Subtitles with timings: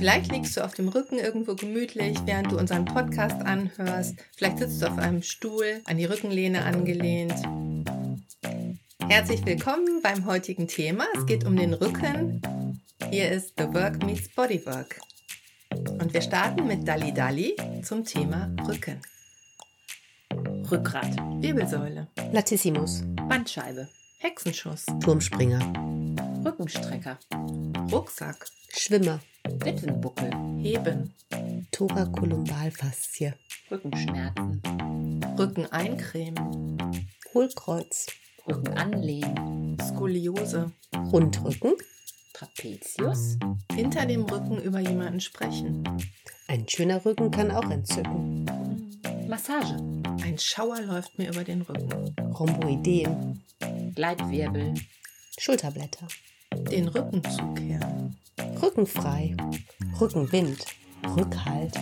[0.00, 4.14] Vielleicht liegst du auf dem Rücken irgendwo gemütlich, während du unseren Podcast anhörst.
[4.34, 7.34] Vielleicht sitzt du auf einem Stuhl, an die Rückenlehne angelehnt.
[9.06, 11.04] Herzlich willkommen beim heutigen Thema.
[11.14, 12.40] Es geht um den Rücken.
[13.10, 15.02] Hier ist The Work Meets Bodywork.
[15.70, 19.02] Und wir starten mit Dali Dali zum Thema Rücken.
[20.70, 23.86] Rückgrat, Wirbelsäule, Latissimus, Bandscheibe,
[24.20, 25.60] Hexenschuss, Turmspringer,
[26.42, 27.18] Rückenstrecker,
[27.92, 29.20] Rucksack, Schwimmer,
[29.64, 31.14] Witwenbuckel, Heben,
[31.70, 33.34] Thorakolumbalfaszie,
[33.70, 34.62] Rückenschmerzen,
[35.38, 36.78] Rücken eincremen,
[37.34, 38.06] Hohlkreuz,
[38.48, 40.72] Rücken anlehnen, Skoliose,
[41.12, 41.74] Rundrücken,
[42.32, 43.36] Trapezius,
[43.72, 45.84] hinter dem Rücken über jemanden sprechen,
[46.48, 48.46] ein schöner Rücken kann auch entzücken,
[49.28, 49.76] Massage,
[50.24, 53.44] ein Schauer läuft mir über den Rücken, Rhomboideen,
[53.94, 54.74] Gleitwirbel,
[55.38, 56.08] Schulterblätter,
[56.70, 57.99] den Rücken zukehren,
[58.62, 59.36] Rückenfrei,
[60.00, 60.64] Rückenwind,
[61.16, 61.74] Rückhalt.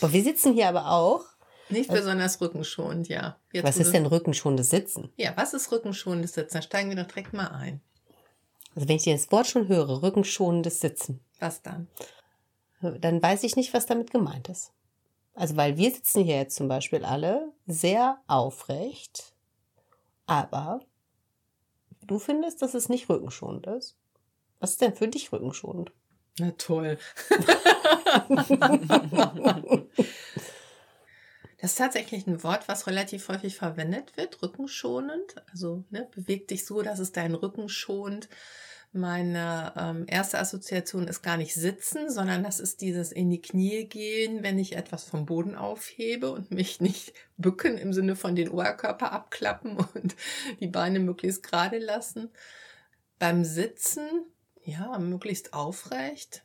[0.00, 1.24] Boah, wir sitzen hier aber auch.
[1.70, 3.36] Nicht besonders rückenschonend, ja.
[3.52, 5.12] Jetzt Was ist denn rückenschonendes Sitzen?
[5.16, 6.54] Ja, was ist rückenschonendes Sitzen?
[6.54, 7.80] Da steigen wir doch direkt mal ein.
[8.74, 11.88] Also wenn ich das Wort schon höre, rückenschonendes Sitzen, Was dann?
[12.80, 14.72] dann weiß ich nicht, was damit gemeint ist.
[15.34, 19.34] Also weil wir sitzen hier jetzt zum Beispiel alle sehr aufrecht,
[20.26, 20.80] aber
[22.02, 23.96] du findest, dass es nicht rückenschonend ist.
[24.60, 25.92] Was ist denn für dich rückenschonend?
[26.38, 26.98] Na toll.
[31.60, 35.42] Das ist tatsächlich ein Wort, was relativ häufig verwendet wird, rückenschonend.
[35.50, 38.28] Also ne, beweg dich so, dass es deinen Rücken schont.
[38.92, 43.86] Meine ähm, erste Assoziation ist gar nicht sitzen, sondern das ist dieses in die Knie
[43.86, 48.48] gehen, wenn ich etwas vom Boden aufhebe und mich nicht bücken im Sinne von den
[48.48, 50.14] Oberkörper abklappen und
[50.60, 52.30] die Beine möglichst gerade lassen.
[53.18, 54.08] Beim Sitzen,
[54.68, 56.42] ja, möglichst aufrecht.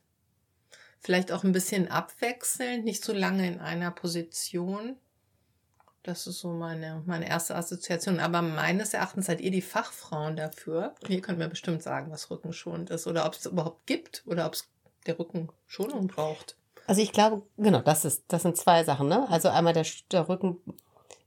[1.00, 4.96] Vielleicht auch ein bisschen abwechselnd, nicht so lange in einer Position.
[6.04, 8.20] Das ist so meine, meine erste Assoziation.
[8.20, 10.96] Aber meines Erachtens seid ihr die Fachfrauen dafür.
[11.08, 14.54] Ihr könnt mir bestimmt sagen, was rückenschonend ist oder ob es überhaupt gibt oder ob
[14.54, 14.70] es
[15.06, 16.56] der Rücken Schonung braucht.
[16.88, 19.28] Also ich glaube, genau, das ist, das sind zwei Sachen, ne?
[19.30, 20.58] Also einmal der, der Rücken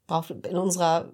[0.06, 1.12] braucht in unserer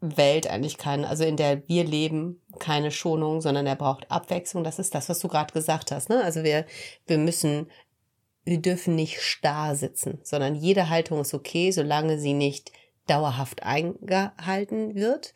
[0.00, 4.62] Welt eigentlich keine, also in der wir leben, keine Schonung, sondern er braucht Abwechslung.
[4.62, 6.22] Das ist das, was du gerade gesagt hast, ne?
[6.22, 6.66] Also wir,
[7.06, 7.68] wir müssen,
[8.44, 12.72] wir dürfen nicht starr sitzen, sondern jede Haltung ist okay, solange sie nicht
[13.06, 15.34] dauerhaft eingehalten wird.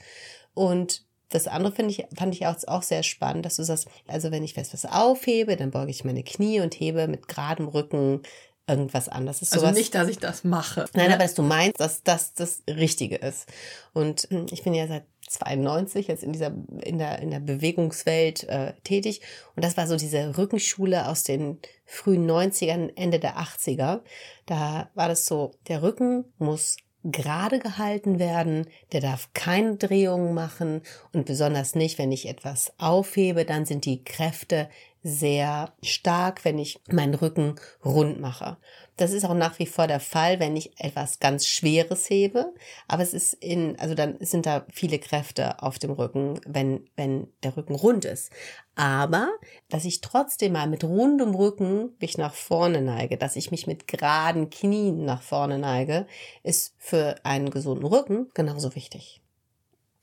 [0.55, 4.31] Und das andere finde ich, fand ich auch, auch sehr spannend, dass du sagst, also
[4.31, 8.23] wenn ich was aufhebe, dann beuge ich meine Knie und hebe mit geradem Rücken
[8.67, 9.27] irgendwas an.
[9.27, 10.87] Das ist Also sowas, nicht, dass ich das mache.
[10.95, 11.15] Nein, ne?
[11.15, 13.47] aber dass du meinst, dass das das Richtige ist.
[13.93, 16.53] Und hm, ich bin ja seit 92 jetzt in dieser
[16.83, 19.23] in der in der Bewegungswelt äh, tätig
[19.57, 24.01] und das war so diese Rückenschule aus den frühen 90ern Ende der 80er
[24.47, 30.83] da war das so der Rücken muss gerade gehalten werden der darf keine Drehungen machen
[31.13, 34.69] und besonders nicht wenn ich etwas aufhebe dann sind die Kräfte
[35.03, 38.57] sehr stark, wenn ich meinen Rücken rund mache.
[38.97, 42.53] Das ist auch nach wie vor der Fall, wenn ich etwas ganz Schweres hebe.
[42.89, 47.29] Aber es ist in, also dann sind da viele Kräfte auf dem Rücken, wenn, wenn
[47.43, 48.31] der Rücken rund ist.
[48.75, 49.31] Aber,
[49.71, 53.89] dass ich trotzdem mal mit rundem Rücken mich nach vorne neige, dass ich mich mit
[53.89, 56.07] geraden Knien nach vorne neige,
[56.43, 59.22] ist für einen gesunden Rücken genauso wichtig.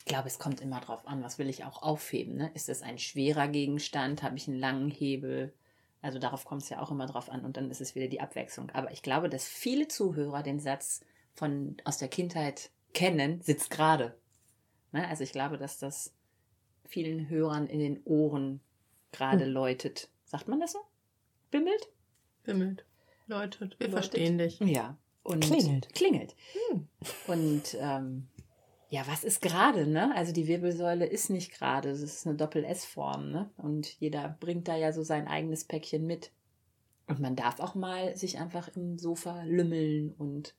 [0.09, 2.33] Ich glaube, es kommt immer drauf an, was will ich auch aufheben.
[2.37, 2.49] Ne?
[2.55, 4.23] Ist es ein schwerer Gegenstand?
[4.23, 5.53] Habe ich einen langen Hebel?
[6.01, 8.19] Also darauf kommt es ja auch immer drauf an und dann ist es wieder die
[8.19, 8.71] Abwechslung.
[8.71, 11.01] Aber ich glaube, dass viele Zuhörer den Satz
[11.35, 14.17] von aus der Kindheit kennen, sitzt gerade.
[14.93, 15.07] Ne?
[15.07, 16.11] Also ich glaube, dass das
[16.87, 18.61] vielen Hörern in den Ohren
[19.11, 19.51] gerade Hm.
[19.51, 20.09] läutet.
[20.25, 20.79] Sagt man das so?
[21.51, 21.87] Bimmelt?
[22.41, 22.83] Bimmelt.
[23.27, 23.79] Läutet.
[23.79, 23.91] Wir Läutet.
[23.91, 24.59] verstehen dich.
[24.61, 24.97] Ja.
[25.21, 25.93] Und Klingelt.
[25.93, 26.35] Klingelt.
[26.71, 26.87] Hm.
[27.27, 28.27] Und ähm,
[28.89, 30.13] ja, was ist gerade, ne?
[30.15, 33.49] Also die Wirbelsäule ist nicht gerade, das ist eine Doppel-S-Form, ne?
[33.57, 36.31] Und jeder bringt da ja so sein eigenes Päckchen mit.
[37.07, 40.55] Und man darf auch mal sich einfach im Sofa lümmeln und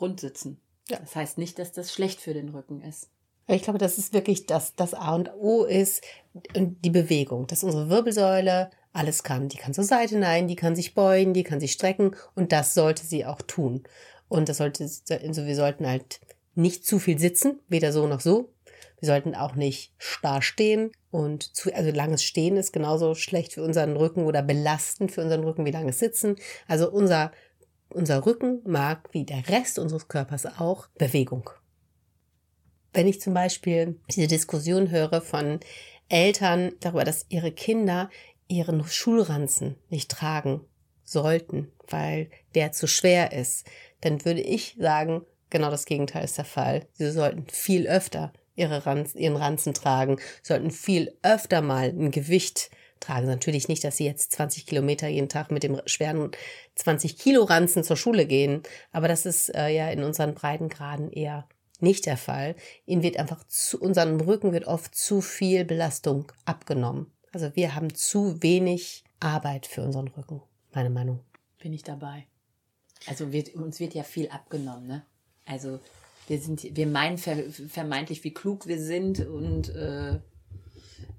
[0.00, 0.60] rund sitzen.
[0.88, 0.98] Ja.
[1.00, 3.10] Das heißt nicht, dass das schlecht für den Rücken ist.
[3.48, 6.02] Ich glaube, das ist wirklich das, das A und O ist
[6.44, 9.48] die Bewegung, dass unsere Wirbelsäule alles kann.
[9.48, 12.74] Die kann zur Seite neigen, die kann sich beugen, die kann sich strecken und das
[12.74, 13.82] sollte sie auch tun.
[14.28, 16.20] Und das sollte, also wir sollten halt
[16.54, 18.52] nicht zu viel sitzen, weder so noch so.
[19.00, 23.64] Wir sollten auch nicht starr stehen und zu, also langes Stehen ist genauso schlecht für
[23.64, 26.36] unseren Rücken oder belastend für unseren Rücken wie langes Sitzen.
[26.68, 27.32] Also unser,
[27.88, 31.50] unser Rücken mag wie der Rest unseres Körpers auch Bewegung.
[32.92, 35.60] Wenn ich zum Beispiel diese Diskussion höre von
[36.08, 38.10] Eltern darüber, dass ihre Kinder
[38.46, 40.60] ihren Schulranzen nicht tragen
[41.04, 43.66] sollten, weil der zu schwer ist,
[44.02, 45.22] dann würde ich sagen,
[45.52, 46.86] genau das Gegenteil ist der Fall.
[46.94, 52.70] Sie sollten viel öfter ihre Ranz, ihren Ranzen tragen, sollten viel öfter mal ein Gewicht
[53.00, 53.26] tragen.
[53.26, 56.30] Natürlich nicht, dass sie jetzt 20 Kilometer jeden Tag mit dem schweren
[56.74, 61.48] 20 Kilo Ranzen zur Schule gehen, aber das ist äh, ja in unseren Breitengraden eher
[61.80, 62.54] nicht der Fall.
[62.86, 67.12] Ihnen wird einfach zu, unserem Rücken wird oft zu viel Belastung abgenommen.
[67.32, 71.20] Also wir haben zu wenig Arbeit für unseren Rücken, meine Meinung.
[71.58, 72.26] Bin ich dabei.
[73.06, 75.06] Also wird, uns wird ja viel abgenommen, ne?
[75.44, 75.80] Also
[76.28, 80.18] wir sind, wir meinen vermeintlich, wie klug wir sind und äh,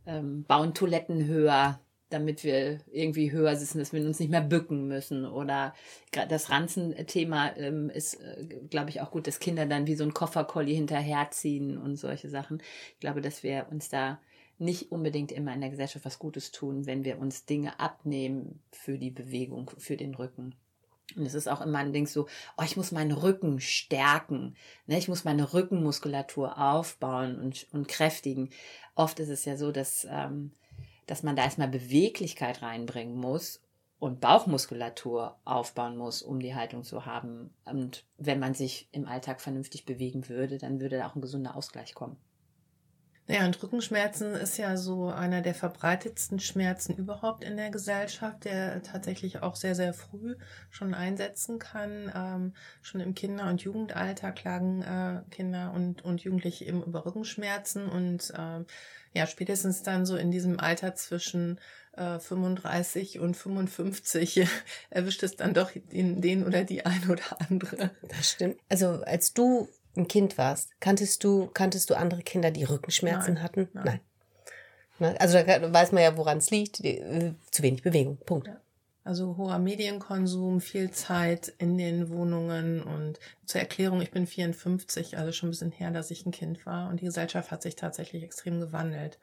[0.06, 1.80] ähm, bauen Toiletten höher,
[2.10, 5.25] damit wir irgendwie höher sitzen, dass wir uns nicht mehr bücken müssen.
[5.25, 5.74] Oder
[6.12, 10.14] das Ranzenthema ähm, ist, äh, glaube ich, auch gut, dass Kinder dann wie so ein
[10.14, 12.62] Kofferkolli hinterherziehen und solche Sachen.
[12.94, 14.20] Ich glaube, dass wir uns da
[14.60, 18.98] nicht unbedingt immer in der Gesellschaft was Gutes tun, wenn wir uns Dinge abnehmen für
[18.98, 20.56] die Bewegung, für den Rücken.
[21.15, 22.27] Und es ist auch immer ein Ding so,
[22.57, 24.56] oh, ich muss meinen Rücken stärken.
[24.88, 24.98] Ne?
[24.98, 28.50] Ich muss meine Rückenmuskulatur aufbauen und, und kräftigen.
[28.95, 30.51] Oft ist es ja so, dass, ähm,
[31.07, 33.62] dass man da erstmal Beweglichkeit reinbringen muss
[34.00, 37.54] und Bauchmuskulatur aufbauen muss, um die Haltung zu haben.
[37.63, 41.56] Und wenn man sich im Alltag vernünftig bewegen würde, dann würde da auch ein gesunder
[41.56, 42.18] Ausgleich kommen.
[43.28, 48.84] Ja, und Rückenschmerzen ist ja so einer der verbreitetsten Schmerzen überhaupt in der Gesellschaft, der
[48.84, 50.36] tatsächlich auch sehr, sehr früh
[50.70, 52.12] schon einsetzen kann.
[52.14, 57.88] Ähm, schon im Kinder- und Jugendalter klagen äh, Kinder und, und Jugendliche eben über Rückenschmerzen
[57.88, 58.66] und ähm,
[59.14, 61.60] ja, spätestens dann so in diesem Alter zwischen
[61.96, 64.46] äh, 35 und 55
[64.90, 67.92] erwischt es dann doch den, den oder die ein oder andere.
[68.10, 68.58] Das stimmt.
[68.68, 73.44] Also als du ein Kind warst, kanntest du, kanntest du andere Kinder, die Rückenschmerzen Nein.
[73.44, 73.69] hatten?
[73.74, 74.00] Nein.
[75.00, 75.18] Nein.
[75.18, 76.80] Also da weiß man ja, woran es liegt.
[76.84, 78.18] Äh, zu wenig Bewegung.
[78.25, 78.48] Punkt.
[78.48, 78.60] Ja.
[79.06, 85.34] Also hoher Medienkonsum, viel Zeit in den Wohnungen und zur Erklärung, ich bin 54, also
[85.34, 88.24] schon ein bisschen her, dass ich ein Kind war und die Gesellschaft hat sich tatsächlich
[88.24, 89.19] extrem gewandelt.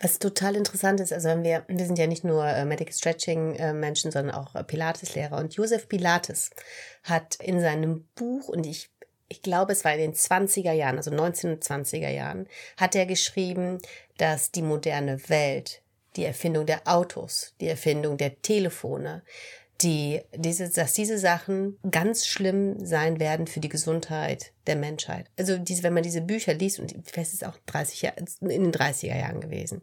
[0.00, 3.72] Was total interessant ist, also wir, wir sind ja nicht nur äh, Medical Stretching äh,
[3.72, 6.50] Menschen, sondern auch Pilates-Lehrer und Josef Pilates
[7.04, 8.89] hat in seinem Buch und ich
[9.30, 13.78] ich glaube, es war in den 20er Jahren, also 1920er Jahren, hat er geschrieben,
[14.18, 15.82] dass die moderne Welt,
[16.16, 19.22] die Erfindung der Autos, die Erfindung der Telefone,
[19.82, 25.26] die, diese, dass diese Sachen ganz schlimm sein werden für die Gesundheit der Menschheit.
[25.38, 28.72] Also diese, wenn man diese Bücher liest, und es ist auch 30 Jahre, in den
[28.72, 29.80] 30er Jahren gewesen,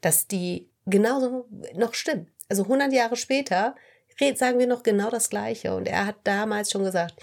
[0.00, 2.28] dass die genauso noch stimmen.
[2.48, 3.76] Also 100 Jahre später
[4.34, 5.74] sagen wir noch genau das Gleiche.
[5.74, 7.14] Und er hat damals schon gesagt,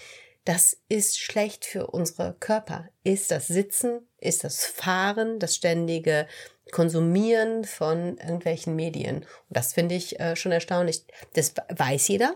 [0.46, 2.88] das ist schlecht für unsere Körper.
[3.04, 6.28] Ist das Sitzen, ist das Fahren, das ständige
[6.72, 9.18] Konsumieren von irgendwelchen Medien.
[9.18, 11.04] Und das finde ich äh, schon erstaunlich.
[11.34, 12.36] Das weiß jeder.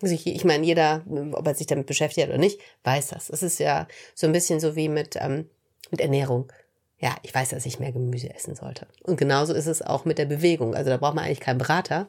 [0.00, 3.28] Also ich, ich meine, jeder, ob er sich damit beschäftigt oder nicht, weiß das.
[3.28, 5.48] Es ist ja so ein bisschen so wie mit, ähm,
[5.90, 6.50] mit Ernährung.
[6.98, 8.86] Ja, ich weiß, dass ich mehr Gemüse essen sollte.
[9.02, 10.74] Und genauso ist es auch mit der Bewegung.
[10.74, 12.08] Also da braucht man eigentlich keinen Berater.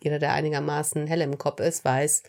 [0.00, 2.24] Jeder, der einigermaßen hell im Kopf ist, weiß,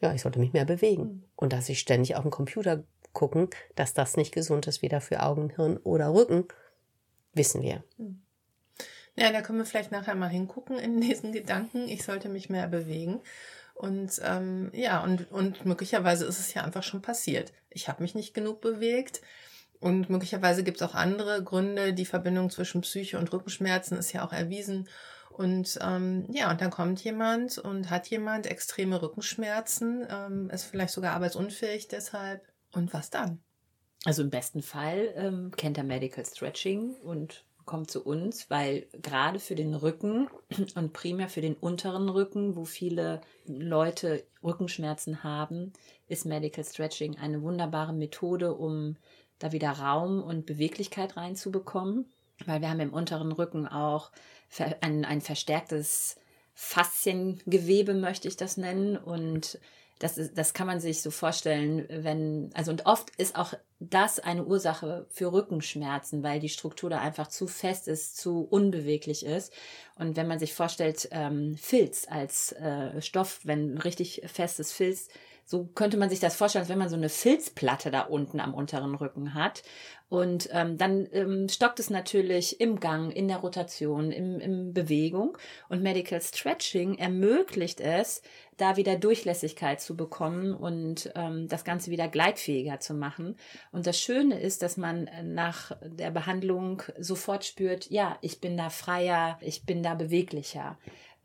[0.00, 1.02] ja, ich sollte mich mehr bewegen.
[1.02, 1.24] Mhm.
[1.36, 5.22] Und dass ich ständig auf den Computer gucken, dass das nicht gesund ist, weder für
[5.22, 6.46] Augen, Hirn oder Rücken,
[7.32, 7.82] wissen wir.
[7.96, 8.20] Mhm.
[9.18, 11.88] Ja, da können wir vielleicht nachher mal hingucken in diesen Gedanken.
[11.88, 13.20] Ich sollte mich mehr bewegen.
[13.74, 17.52] Und ähm, ja, und, und möglicherweise ist es ja einfach schon passiert.
[17.70, 19.20] Ich habe mich nicht genug bewegt.
[19.80, 21.92] Und möglicherweise gibt es auch andere Gründe.
[21.92, 24.88] Die Verbindung zwischen Psyche und Rückenschmerzen ist ja auch erwiesen.
[25.36, 30.94] Und ähm, ja, und dann kommt jemand und hat jemand extreme Rückenschmerzen, ähm, ist vielleicht
[30.94, 32.40] sogar arbeitsunfähig deshalb.
[32.72, 33.42] Und was dann?
[34.06, 39.38] Also im besten Fall ähm, kennt er Medical Stretching und kommt zu uns, weil gerade
[39.38, 40.28] für den Rücken
[40.74, 45.74] und primär für den unteren Rücken, wo viele Leute Rückenschmerzen haben,
[46.08, 48.96] ist Medical Stretching eine wunderbare Methode, um
[49.38, 52.06] da wieder Raum und Beweglichkeit reinzubekommen,
[52.46, 54.12] weil wir haben im unteren Rücken auch
[54.80, 56.16] ein, ein verstärktes
[56.54, 58.96] Fasziengewebe, möchte ich das nennen.
[58.96, 59.58] Und
[59.98, 64.18] das, ist, das kann man sich so vorstellen, wenn, also und oft ist auch das
[64.18, 69.52] eine Ursache für Rückenschmerzen, weil die Struktur da einfach zu fest ist, zu unbeweglich ist.
[69.96, 75.08] Und wenn man sich vorstellt, ähm, Filz als äh, Stoff, wenn richtig festes Filz
[75.48, 78.52] so könnte man sich das vorstellen, als wenn man so eine Filzplatte da unten am
[78.52, 79.62] unteren Rücken hat.
[80.08, 85.38] Und ähm, dann ähm, stockt es natürlich im Gang, in der Rotation, im, im Bewegung.
[85.68, 88.22] Und Medical Stretching ermöglicht es,
[88.56, 93.36] da wieder Durchlässigkeit zu bekommen und ähm, das Ganze wieder gleitfähiger zu machen.
[93.70, 98.68] Und das Schöne ist, dass man nach der Behandlung sofort spürt, ja, ich bin da
[98.68, 100.76] freier, ich bin da beweglicher.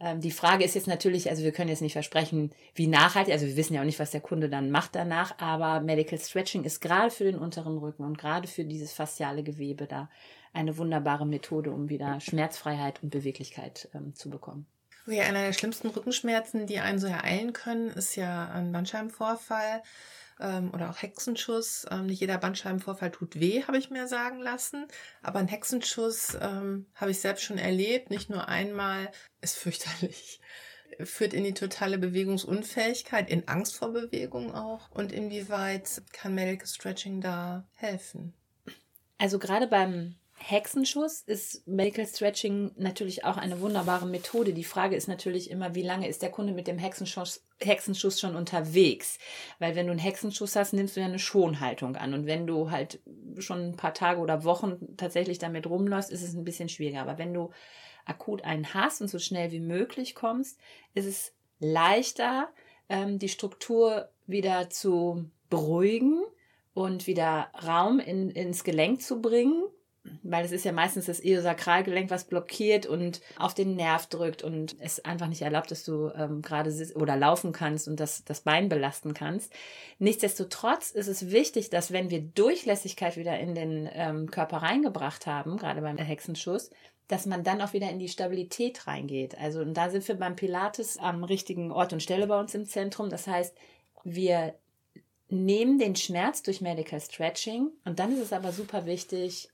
[0.02, 3.46] Ähm, die Frage ist jetzt natürlich, also wir können jetzt nicht versprechen, wie nachhaltig, also
[3.46, 6.82] wir wissen ja auch nicht, was der Kunde dann macht danach, aber Medical Stretching ist
[6.82, 10.10] gerade für den unteren Rücken und gerade für dieses fasziale Gewebe da
[10.54, 14.66] eine wunderbare Methode, um wieder Schmerzfreiheit und Beweglichkeit ähm, zu bekommen.
[15.06, 19.82] Ja, einer der schlimmsten Rückenschmerzen, die einen so ereilen können, ist ja ein Bandscheibenvorfall
[20.42, 21.86] ähm, oder auch Hexenschuss.
[21.90, 24.88] Ähm, nicht jeder Bandscheibenvorfall tut weh, habe ich mir sagen lassen.
[25.22, 30.42] Aber ein Hexenschuss ähm, habe ich selbst schon erlebt, nicht nur einmal, ist fürchterlich.
[31.04, 34.92] Führt in die totale Bewegungsunfähigkeit, in Angst vor Bewegung auch.
[34.92, 38.34] Und inwieweit kann Medical Stretching da helfen?
[39.18, 44.54] Also gerade beim Hexenschuss ist Medical Stretching natürlich auch eine wunderbare Methode.
[44.54, 48.36] Die Frage ist natürlich immer, wie lange ist der Kunde mit dem Hexenschuss, Hexenschuss schon
[48.36, 49.20] unterwegs?
[49.60, 52.14] Weil wenn du einen Hexenschuss hast, nimmst du ja eine Schonhaltung an.
[52.14, 53.00] Und wenn du halt
[53.38, 57.02] schon ein paar Tage oder Wochen tatsächlich damit rumläufst, ist es ein bisschen schwieriger.
[57.02, 57.52] Aber wenn du
[58.06, 60.60] akut einen hast und so schnell wie möglich kommst,
[60.96, 62.50] ist es leichter,
[62.90, 66.24] ähm, die Struktur wieder zu beruhigen
[66.74, 69.64] und wieder Raum in, ins Gelenk zu bringen
[70.24, 74.76] weil es ist ja meistens das Iliosakralgelenk, was blockiert und auf den Nerv drückt und
[74.80, 78.68] es einfach nicht erlaubt, dass du ähm, gerade oder laufen kannst und das, das Bein
[78.68, 79.54] belasten kannst.
[80.00, 85.58] Nichtsdestotrotz ist es wichtig, dass wenn wir Durchlässigkeit wieder in den ähm, Körper reingebracht haben,
[85.58, 86.72] gerade beim Hexenschuss,
[87.08, 89.38] dass man dann auch wieder in die Stabilität reingeht.
[89.38, 92.66] Also und da sind wir beim Pilates am richtigen Ort und Stelle bei uns im
[92.66, 93.10] Zentrum.
[93.10, 93.56] Das heißt,
[94.04, 94.56] wir
[95.30, 99.50] nehmen den Schmerz durch Medical Stretching und dann ist es aber super wichtig,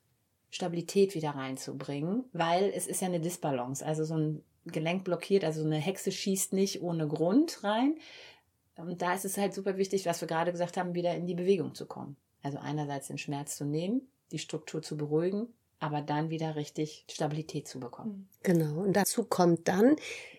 [0.49, 3.85] Stabilität wieder reinzubringen, weil es ist ja eine Disbalance.
[3.85, 7.95] Also so ein Gelenk blockiert, also eine Hexe schießt nicht ohne Grund rein.
[8.75, 11.35] Und da ist es halt super wichtig, was wir gerade gesagt haben, wieder in die
[11.35, 12.15] Bewegung zu kommen.
[12.43, 15.47] Also einerseits den Schmerz zu nehmen, die Struktur zu beruhigen,
[15.79, 18.29] aber dann wieder richtig Stabilität zu bekommen.
[18.43, 18.81] Genau.
[18.81, 19.95] Und dazu kommt dann,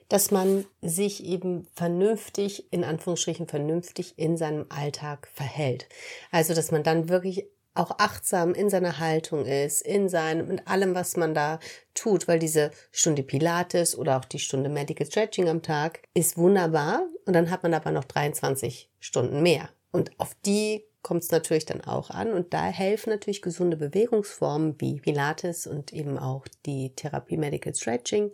[0.08, 5.88] dass man sich eben vernünftig, in Anführungsstrichen vernünftig in seinem Alltag verhält.
[6.30, 7.44] Also, dass man dann wirklich
[7.78, 11.60] auch achtsam in seiner Haltung ist, in seinem, in allem, was man da
[11.94, 17.06] tut, weil diese Stunde Pilates oder auch die Stunde Medical Stretching am Tag ist wunderbar
[17.24, 19.68] und dann hat man aber noch 23 Stunden mehr.
[19.92, 24.74] Und auf die kommt es natürlich dann auch an und da helfen natürlich gesunde Bewegungsformen
[24.78, 28.30] wie Pilates und eben auch die Therapie Medical Stretching,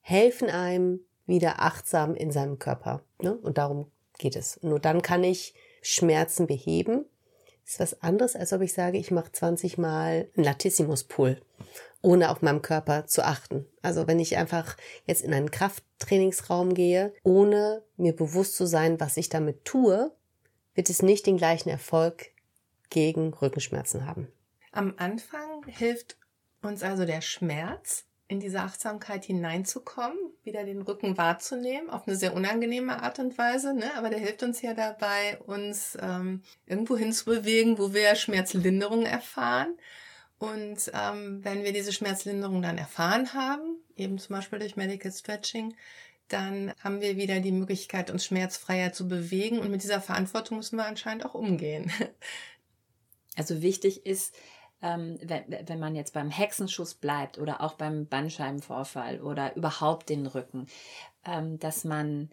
[0.00, 3.02] helfen einem wieder achtsam in seinem Körper.
[3.22, 3.34] Ne?
[3.34, 3.86] Und darum
[4.18, 4.60] geht es.
[4.62, 7.06] Nur dann kann ich Schmerzen beheben
[7.72, 11.40] ist was anderes, als ob ich sage, ich mache 20 Mal einen Latissimus-Pull,
[12.02, 13.66] ohne auf meinem Körper zu achten.
[13.80, 14.76] Also wenn ich einfach
[15.06, 20.12] jetzt in einen Krafttrainingsraum gehe, ohne mir bewusst zu sein, was ich damit tue,
[20.74, 22.30] wird es nicht den gleichen Erfolg
[22.90, 24.28] gegen Rückenschmerzen haben.
[24.72, 26.16] Am Anfang hilft
[26.62, 32.34] uns also der Schmerz, in diese Achtsamkeit hineinzukommen, wieder den Rücken wahrzunehmen, auf eine sehr
[32.34, 33.94] unangenehme Art und Weise, ne?
[33.96, 39.76] aber der hilft uns ja dabei, uns ähm, irgendwo hinzubewegen, wo wir Schmerzlinderung erfahren.
[40.38, 45.76] Und ähm, wenn wir diese Schmerzlinderung dann erfahren haben, eben zum Beispiel durch Medical Stretching,
[46.28, 49.58] dann haben wir wieder die Möglichkeit, uns schmerzfreier zu bewegen.
[49.58, 51.92] Und mit dieser Verantwortung müssen wir anscheinend auch umgehen.
[53.34, 54.34] Also wichtig ist,
[54.82, 60.26] ähm, wenn, wenn man jetzt beim Hexenschuss bleibt oder auch beim Bandscheibenvorfall oder überhaupt den
[60.26, 60.66] Rücken,
[61.24, 62.30] ähm, dass man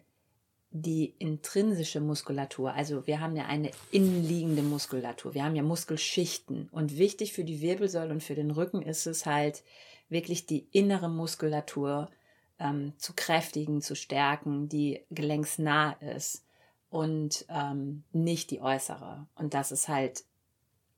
[0.72, 6.96] die intrinsische Muskulatur, also wir haben ja eine innenliegende Muskulatur, wir haben ja Muskelschichten und
[6.96, 9.64] wichtig für die Wirbelsäule und für den Rücken ist es halt
[10.08, 12.08] wirklich die innere Muskulatur
[12.58, 16.44] ähm, zu kräftigen, zu stärken, die gelenksnah ist
[16.90, 19.26] und ähm, nicht die äußere.
[19.36, 20.24] Und das ist halt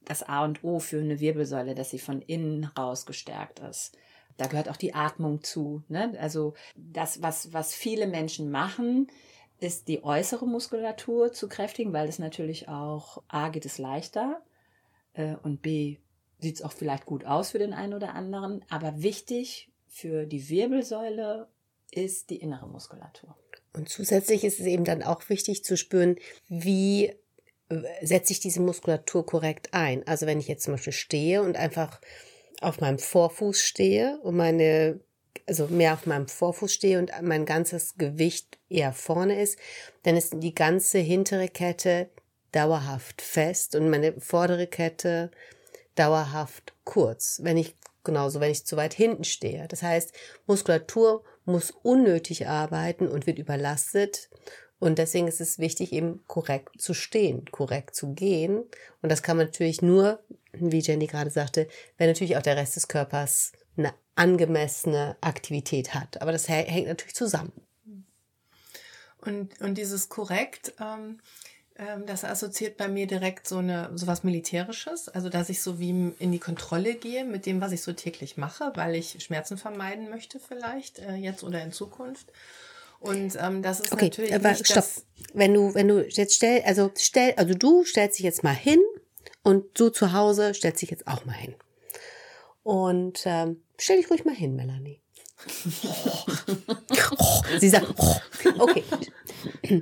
[0.04, 3.96] das A und O für eine Wirbelsäule, dass sie von innen raus gestärkt ist.
[4.36, 5.82] Da gehört auch die Atmung zu.
[5.88, 6.16] Ne?
[6.18, 9.08] Also das, was, was viele Menschen machen,
[9.60, 14.42] ist die äußere Muskulatur zu kräftigen, weil es natürlich auch A geht es leichter
[15.14, 15.98] äh, und B
[16.40, 18.64] sieht es auch vielleicht gut aus für den einen oder anderen.
[18.68, 21.48] Aber wichtig für die Wirbelsäule
[21.92, 23.36] ist die innere Muskulatur.
[23.74, 26.16] Und zusätzlich ist es eben dann auch wichtig zu spüren,
[26.48, 27.14] wie
[28.02, 30.06] setze ich diese Muskulatur korrekt ein.
[30.06, 32.00] Also wenn ich jetzt zum Beispiel stehe und einfach
[32.60, 35.00] auf meinem Vorfuß stehe und meine
[35.46, 39.58] also mehr auf meinem Vorfuß stehe und mein ganzes Gewicht eher vorne ist,
[40.02, 42.10] dann ist die ganze hintere Kette
[42.52, 45.30] dauerhaft fest und meine vordere Kette
[45.94, 47.40] dauerhaft kurz.
[47.42, 47.74] Wenn ich
[48.04, 49.66] genauso, wenn ich zu weit hinten stehe.
[49.68, 50.12] Das heißt,
[50.46, 54.28] Muskulatur muss unnötig arbeiten und wird überlastet.
[54.82, 58.64] Und deswegen ist es wichtig, eben korrekt zu stehen, korrekt zu gehen.
[59.00, 60.18] Und das kann man natürlich nur,
[60.50, 66.20] wie Jenny gerade sagte, wenn natürlich auch der Rest des Körpers eine angemessene Aktivität hat.
[66.20, 67.52] Aber das hängt natürlich zusammen.
[69.18, 71.20] Und, und dieses korrekt, ähm,
[71.76, 75.78] ähm, das assoziiert bei mir direkt so eine so was Militärisches, also dass ich so
[75.78, 79.58] wie in die Kontrolle gehe mit dem, was ich so täglich mache, weil ich Schmerzen
[79.58, 82.32] vermeiden möchte vielleicht äh, jetzt oder in Zukunft.
[83.02, 84.84] Und ähm, das ist okay, natürlich aber nicht stopp.
[85.34, 88.80] Wenn du wenn du jetzt stell also stell also du stellst dich jetzt mal hin
[89.42, 91.54] und du zu Hause stellst dich jetzt auch mal hin.
[92.62, 95.00] Und ähm, stell dich ruhig mal hin, Melanie.
[97.58, 97.92] Sie sagt,
[98.58, 98.84] okay.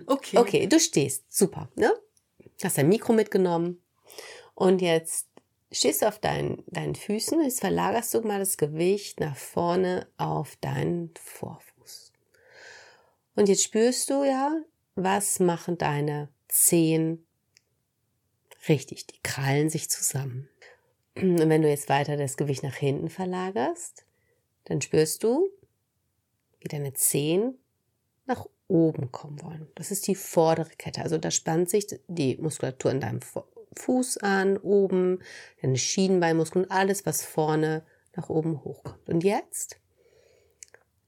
[0.07, 0.39] okay.
[0.39, 1.25] Okay, du stehst.
[1.29, 1.69] Super.
[1.77, 1.93] Ne?
[2.63, 3.83] Hast dein Mikro mitgenommen.
[4.55, 5.29] Und jetzt
[5.71, 7.43] stehst du auf deinen, deinen Füßen.
[7.43, 11.70] Jetzt verlagerst du mal das Gewicht nach vorne auf deinen Vorfuß.
[13.41, 14.55] Und jetzt spürst du ja,
[14.97, 17.25] was machen deine Zehen
[18.69, 19.07] richtig.
[19.07, 20.51] Die krallen sich zusammen.
[21.17, 24.05] Und wenn du jetzt weiter das Gewicht nach hinten verlagerst,
[24.65, 25.49] dann spürst du,
[26.61, 27.57] wie deine Zehen
[28.27, 29.69] nach oben kommen wollen.
[29.75, 31.01] Das ist die vordere Kette.
[31.01, 33.21] Also da spannt sich die Muskulatur in deinem
[33.75, 35.23] Fuß an, oben,
[35.63, 39.09] deine Schienenbeinmuskeln, alles, was vorne nach oben hochkommt.
[39.09, 39.81] Und jetzt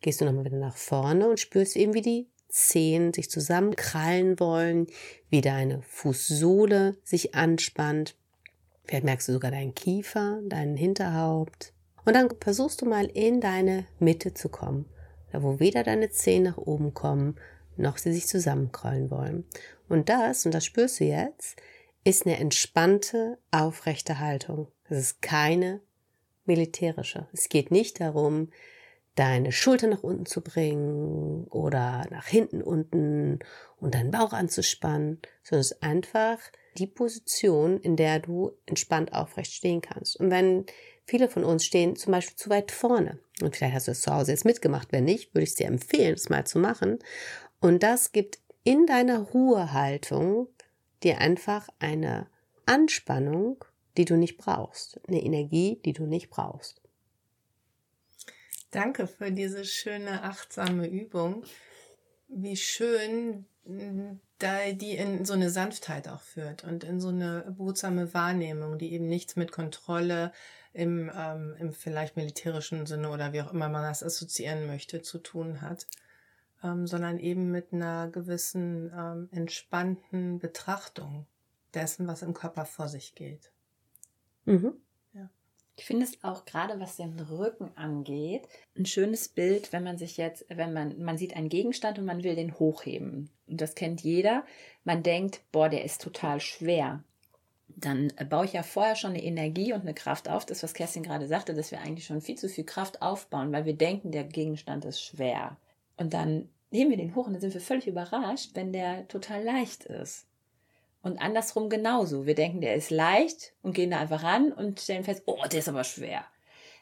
[0.03, 4.87] gehst du nochmal wieder nach vorne und spürst eben, wie die Zehen sich zusammenkrallen wollen,
[5.31, 8.15] wie deine Fußsohle sich anspannt.
[8.85, 11.73] Vielleicht merkst du sogar deinen Kiefer, deinen Hinterhaupt.
[12.05, 14.87] Und dann versuchst du mal in deine Mitte zu kommen
[15.33, 17.37] da wo weder deine Zehen nach oben kommen,
[17.77, 19.45] noch sie sich zusammenkrollen wollen.
[19.89, 21.57] Und das, und das spürst du jetzt,
[22.05, 24.69] ist eine entspannte, aufrechte Haltung.
[24.89, 25.81] Es ist keine
[26.45, 27.29] militärische.
[27.33, 28.51] Es geht nicht darum,
[29.15, 33.41] deine Schulter nach unten zu bringen oder nach hinten unten
[33.79, 36.39] und deinen Bauch anzuspannen, sondern es ist einfach
[36.79, 40.19] die Position, in der du entspannt aufrecht stehen kannst.
[40.19, 40.65] Und wenn
[41.05, 43.19] Viele von uns stehen zum Beispiel zu weit vorne.
[43.41, 44.93] Und vielleicht hast du es zu Hause jetzt mitgemacht.
[44.93, 46.99] Wenn nicht, würde ich dir empfehlen, es mal zu machen.
[47.61, 50.49] Und das gibt in deiner Ruhehaltung
[51.03, 52.29] dir einfach eine
[52.67, 53.65] Anspannung,
[53.97, 55.01] die du nicht brauchst.
[55.09, 56.81] Eine Energie, die du nicht brauchst.
[58.73, 61.45] Danke für diese schöne, achtsame Übung.
[62.29, 63.45] Wie schön,
[64.39, 68.95] da die in so eine Sanftheit auch führt und in so eine behutsame Wahrnehmung, die
[68.95, 70.33] eben nichts mit Kontrolle,
[70.73, 75.19] im, ähm, im vielleicht militärischen Sinne oder wie auch immer man das assoziieren möchte, zu
[75.19, 75.87] tun hat,
[76.65, 81.27] ähm, sondern eben mit einer gewissen ähm, entspannten Betrachtung
[81.75, 83.53] dessen, was im Körper vor sich geht.
[84.47, 84.73] Mhm.
[85.77, 90.17] Ich finde es auch gerade, was den Rücken angeht, ein schönes Bild, wenn man sich
[90.17, 93.31] jetzt, wenn man, man sieht einen Gegenstand und man will den hochheben.
[93.47, 94.45] Und das kennt jeder.
[94.85, 97.03] Man denkt, boah, der ist total schwer
[97.77, 100.47] dann baue ich ja vorher schon eine Energie und eine Kraft auf.
[100.47, 103.65] Das, was Kerstin gerade sagte, dass wir eigentlich schon viel zu viel Kraft aufbauen, weil
[103.65, 105.57] wir denken, der Gegenstand ist schwer.
[105.97, 109.43] Und dann heben wir den hoch und dann sind wir völlig überrascht, wenn der total
[109.43, 110.27] leicht ist.
[111.03, 112.27] Und andersrum genauso.
[112.27, 115.59] Wir denken, der ist leicht und gehen da einfach ran und stellen fest, oh, der
[115.59, 116.25] ist aber schwer.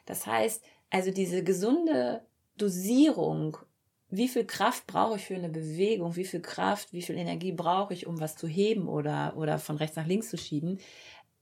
[0.05, 2.25] Das heißt, also diese gesunde
[2.57, 3.57] Dosierung
[4.11, 7.93] wie viel Kraft brauche ich für eine Bewegung, wie viel Kraft, wie viel Energie brauche
[7.93, 10.79] ich, um was zu heben oder, oder von rechts nach links zu schieben,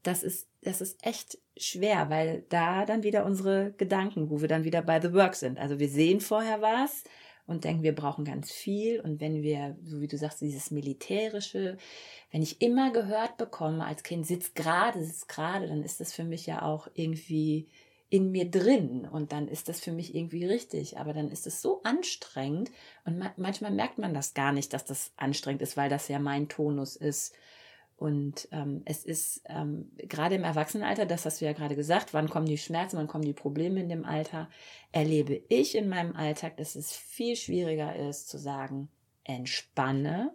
[0.03, 4.63] das ist, das ist echt schwer, weil da dann wieder unsere Gedanken, wo wir dann
[4.63, 5.57] wieder bei The Work sind.
[5.57, 7.03] Also wir sehen vorher was
[7.49, 8.99] und denken, wir brauchen ganz viel.
[9.01, 11.77] Und wenn wir, so wie du sagst, dieses Militärische,
[12.31, 16.23] wenn ich immer gehört bekomme, als Kind sitzt gerade, sitzt gerade, dann ist das für
[16.23, 17.67] mich ja auch irgendwie
[18.11, 20.97] in mir drin und dann ist das für mich irgendwie richtig.
[20.97, 22.71] Aber dann ist es so anstrengend
[23.05, 26.19] und ma manchmal merkt man das gar nicht, dass das anstrengend ist, weil das ja
[26.19, 27.35] mein Tonus ist.
[27.99, 32.29] Und ähm, es ist ähm, gerade im Erwachsenenalter, das hast du ja gerade gesagt, wann
[32.29, 34.49] kommen die Schmerzen, wann kommen die Probleme in dem Alter,
[34.93, 38.87] erlebe ich in meinem Alltag, dass es viel schwieriger ist zu sagen,
[39.25, 40.31] entspanne,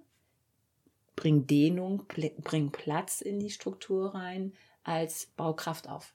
[1.17, 2.03] bring Dehnung,
[2.43, 6.13] bring Platz in die Struktur rein, als Baukraft auf.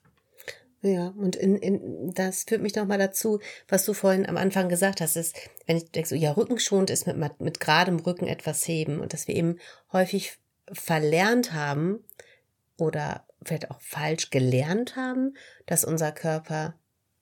[0.82, 5.00] Ja, und in, in, das führt mich nochmal dazu, was du vorhin am Anfang gesagt
[5.00, 5.36] hast, ist,
[5.66, 9.26] wenn ich denke, so, ja, rückenschonend ist mit, mit geradem Rücken etwas heben und dass
[9.26, 9.58] wir eben
[9.92, 10.38] häufig
[10.72, 12.04] verlernt haben
[12.76, 15.34] oder vielleicht auch falsch gelernt haben,
[15.66, 16.74] dass unser Körper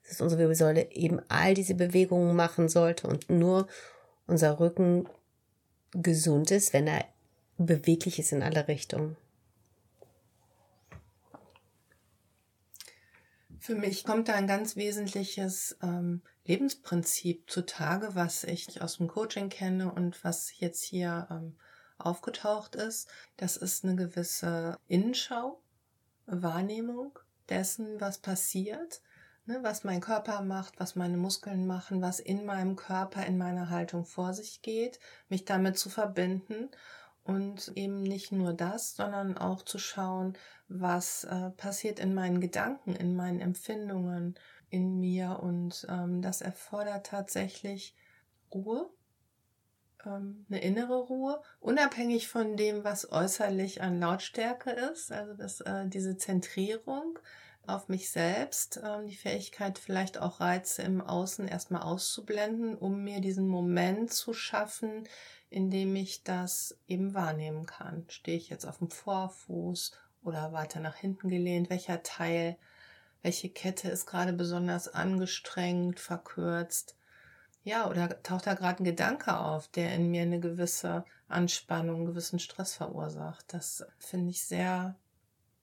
[0.09, 3.69] dass unsere Wirbelsäule eben all diese Bewegungen machen sollte und nur
[4.27, 5.07] unser Rücken
[5.93, 7.05] gesund ist, wenn er
[7.59, 9.17] beweglich ist in alle Richtungen.
[13.59, 19.51] Für mich kommt da ein ganz wesentliches ähm, Lebensprinzip zutage, was ich aus dem Coaching
[19.51, 21.57] kenne und was jetzt hier ähm,
[21.99, 23.09] aufgetaucht ist.
[23.37, 25.61] Das ist eine gewisse Innenschau,
[26.27, 29.01] Wahrnehmung dessen, was passiert,
[29.47, 33.71] ne, was mein Körper macht, was meine Muskeln machen, was in meinem Körper, in meiner
[33.71, 36.71] Haltung vor sich geht, mich damit zu verbinden
[37.25, 40.37] und eben nicht nur das, sondern auch zu schauen,
[40.69, 44.35] was äh, passiert in meinen Gedanken, in meinen Empfindungen,
[44.71, 45.39] in mir.
[45.43, 47.95] Und ähm, das erfordert tatsächlich
[48.53, 48.89] Ruhe,
[50.11, 55.13] eine innere Ruhe, unabhängig von dem, was äußerlich an Lautstärke ist.
[55.13, 57.19] Also das, äh, diese Zentrierung
[57.67, 63.21] auf mich selbst, äh, die Fähigkeit, vielleicht auch Reize im Außen erstmal auszublenden, um mir
[63.21, 65.05] diesen Moment zu schaffen,
[65.51, 68.05] indem ich das eben wahrnehmen kann.
[68.09, 69.93] Stehe ich jetzt auf dem Vorfuß
[70.25, 71.71] oder weiter nach hinten gelehnt?
[71.71, 72.57] Welcher Teil,
[73.23, 76.98] welche Kette ist gerade besonders angestrengt, verkürzt?
[77.65, 82.07] Ja, oder taucht da gerade ein Gedanke auf, der in mir eine gewisse Anspannung, einen
[82.07, 83.45] gewissen Stress verursacht?
[83.53, 84.97] Das finde ich sehr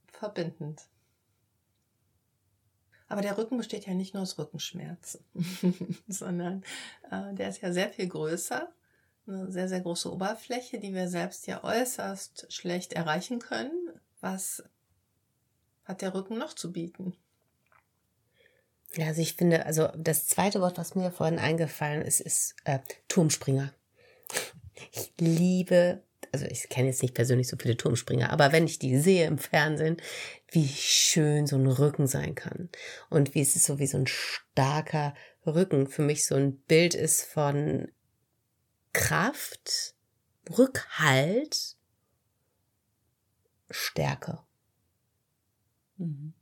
[0.07, 0.83] verbindend.
[3.07, 5.23] Aber der Rücken besteht ja nicht nur aus Rückenschmerzen,
[6.07, 6.63] sondern
[7.11, 8.71] äh, der ist ja sehr viel größer
[9.27, 13.99] eine sehr, sehr große Oberfläche, die wir selbst ja äußerst schlecht erreichen können.
[14.21, 14.63] Was
[15.83, 17.15] hat der Rücken noch zu bieten?
[18.97, 22.79] Ja, also ich finde, also das zweite Wort, was mir vorhin eingefallen ist, ist äh,
[23.07, 23.73] Turmspringer.
[24.91, 28.97] Ich liebe, also ich kenne jetzt nicht persönlich so viele Turmspringer, aber wenn ich die
[28.97, 29.97] sehe im Fernsehen,
[30.49, 32.69] wie schön so ein Rücken sein kann
[33.09, 35.13] und wie es ist so wie so ein starker
[35.45, 37.91] Rücken für mich so ein Bild ist von
[38.93, 39.95] Kraft,
[40.57, 41.75] Rückhalt,
[43.69, 44.39] Stärke.
[45.97, 46.34] Mhm.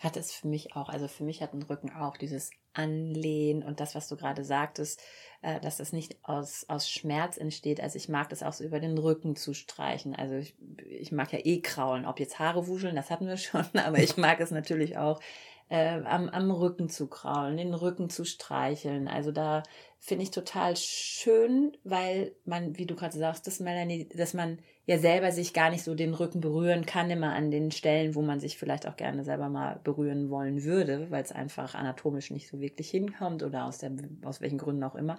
[0.00, 3.80] Hat es für mich auch, also für mich hat ein Rücken auch dieses Anlehnen und
[3.80, 5.00] das, was du gerade sagtest,
[5.42, 7.80] äh, dass das nicht aus, aus Schmerz entsteht.
[7.80, 10.14] Also ich mag das auch so über den Rücken zu streichen.
[10.14, 10.54] Also ich,
[10.86, 14.16] ich mag ja eh kraulen, ob jetzt Haare wuscheln, das hatten wir schon, aber ich
[14.16, 15.20] mag es natürlich auch,
[15.68, 19.08] äh, am, am Rücken zu kraulen, den Rücken zu streicheln.
[19.08, 19.62] Also da
[19.98, 24.98] finde ich total schön, weil man, wie du gerade sagst, dass, Melanie, dass man ja
[24.98, 28.38] selber sich gar nicht so den Rücken berühren kann, immer an den Stellen, wo man
[28.38, 32.60] sich vielleicht auch gerne selber mal berühren wollen würde, weil es einfach anatomisch nicht so
[32.60, 33.92] wirklich hinkommt oder aus, der,
[34.24, 35.18] aus welchen Gründen auch immer.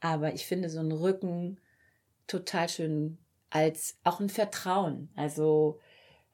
[0.00, 1.60] Aber ich finde so einen Rücken
[2.26, 3.18] total schön
[3.50, 5.10] als auch ein Vertrauen.
[5.14, 5.78] Also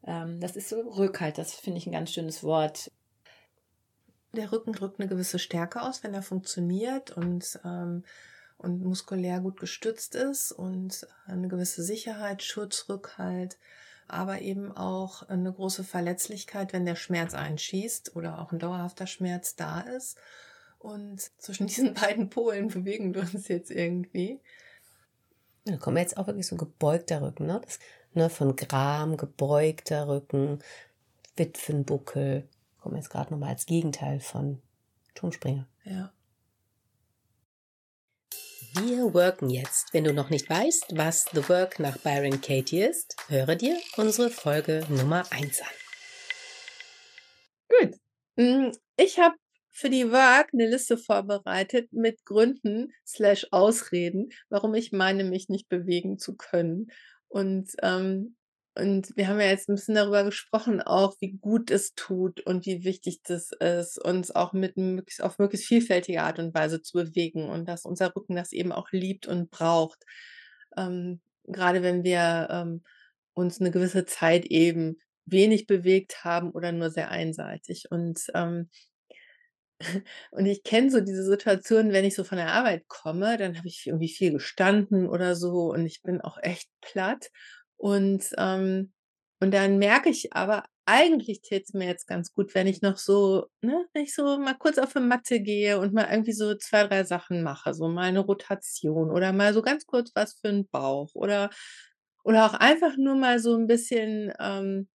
[0.07, 2.90] ähm, das ist so Rückhalt, das finde ich ein ganz schönes Wort.
[4.33, 8.05] Der Rücken drückt eine gewisse Stärke aus, wenn er funktioniert und, ähm,
[8.59, 13.59] und muskulär gut gestützt ist und eine gewisse Sicherheit, Schutz, Rückhalt,
[14.07, 19.57] aber eben auch eine große Verletzlichkeit, wenn der Schmerz einschießt oder auch ein dauerhafter Schmerz
[19.57, 20.16] da ist.
[20.79, 24.40] Und zwischen diesen beiden Polen bewegen wir uns jetzt irgendwie.
[25.64, 27.61] Da kommen wir jetzt auch wirklich so gebeugter Rücken, ne?
[27.64, 27.79] Das,
[28.14, 30.61] ne von Gram, gebeugter Rücken,
[31.37, 32.49] Witwenbuckel,
[32.81, 34.61] kommen jetzt gerade nochmal als Gegenteil von
[35.14, 35.69] Turmspringer.
[35.85, 36.12] Ja.
[38.75, 39.93] Wir worken jetzt.
[39.93, 44.31] Wenn du noch nicht weißt, was The Work nach Byron Katie ist, höre dir unsere
[44.31, 45.69] Folge Nummer 1 an.
[47.69, 47.97] Gut.
[48.37, 49.35] Mm, ich habe
[49.71, 55.69] für die Work eine Liste vorbereitet mit Gründen slash Ausreden, warum ich meine, mich nicht
[55.69, 56.93] bewegen zu können.
[57.29, 58.37] Und ähm,
[58.81, 62.66] und wir haben ja jetzt ein bisschen darüber gesprochen, auch wie gut es tut und
[62.66, 66.95] wie wichtig das ist, uns auch mit möglichst, auf möglichst vielfältige Art und Weise zu
[66.95, 70.05] bewegen und dass unser Rücken das eben auch liebt und braucht.
[70.77, 72.83] Ähm, gerade wenn wir ähm,
[73.35, 77.87] uns eine gewisse Zeit eben wenig bewegt haben oder nur sehr einseitig.
[77.90, 78.71] Und, ähm,
[80.31, 83.69] und ich kenne so diese Situation, wenn ich so von der Arbeit komme, dann habe
[83.69, 87.31] ich irgendwie viel gestanden oder so und ich bin auch echt platt.
[87.81, 88.93] Und, ähm,
[89.40, 92.99] und dann merke ich aber, eigentlich täte es mir jetzt ganz gut, wenn ich noch
[92.99, 96.55] so, ne, wenn ich so mal kurz auf die Matte gehe und mal irgendwie so
[96.57, 100.49] zwei, drei Sachen mache, so mal eine Rotation oder mal so ganz kurz was für
[100.49, 101.49] den Bauch oder,
[102.23, 104.88] oder auch einfach nur mal so ein bisschen, ähm,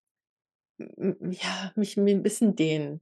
[0.79, 3.01] ja, mich ein bisschen dehnen.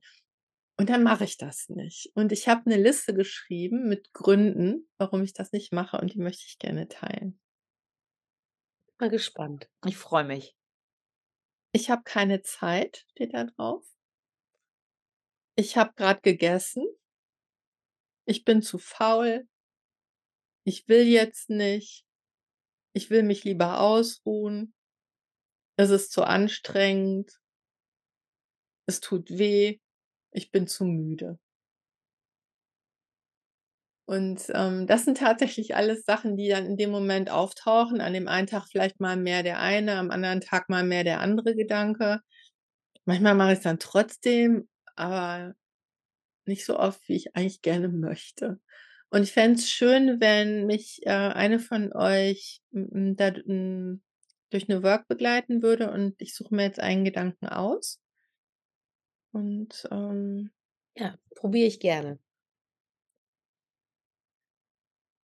[0.79, 2.11] Und dann mache ich das nicht.
[2.15, 6.19] Und ich habe eine Liste geschrieben mit Gründen, warum ich das nicht mache und die
[6.19, 7.41] möchte ich gerne teilen.
[9.01, 9.71] Mal gespannt.
[9.87, 10.55] Ich freue mich.
[11.73, 13.87] Ich habe keine Zeit, steht da drauf.
[15.57, 16.87] Ich habe gerade gegessen.
[18.27, 19.49] ich bin zu faul,
[20.65, 22.07] ich will jetzt nicht,
[22.95, 24.75] ich will mich lieber ausruhen,
[25.77, 27.41] es ist zu anstrengend,
[28.87, 29.81] es tut weh,
[30.31, 31.41] ich bin zu müde.
[34.11, 38.01] Und ähm, das sind tatsächlich alles Sachen, die dann in dem Moment auftauchen.
[38.01, 41.21] An dem einen Tag vielleicht mal mehr der eine, am anderen Tag mal mehr der
[41.21, 42.19] andere Gedanke.
[43.05, 45.55] Manchmal mache ich es dann trotzdem, aber
[46.45, 48.59] nicht so oft, wie ich eigentlich gerne möchte.
[49.11, 55.07] Und ich fände es schön, wenn mich äh, eine von euch da, durch eine Work
[55.07, 58.01] begleiten würde und ich suche mir jetzt einen Gedanken aus.
[59.31, 60.51] Und ähm,
[60.97, 62.19] Ja, probiere ich gerne.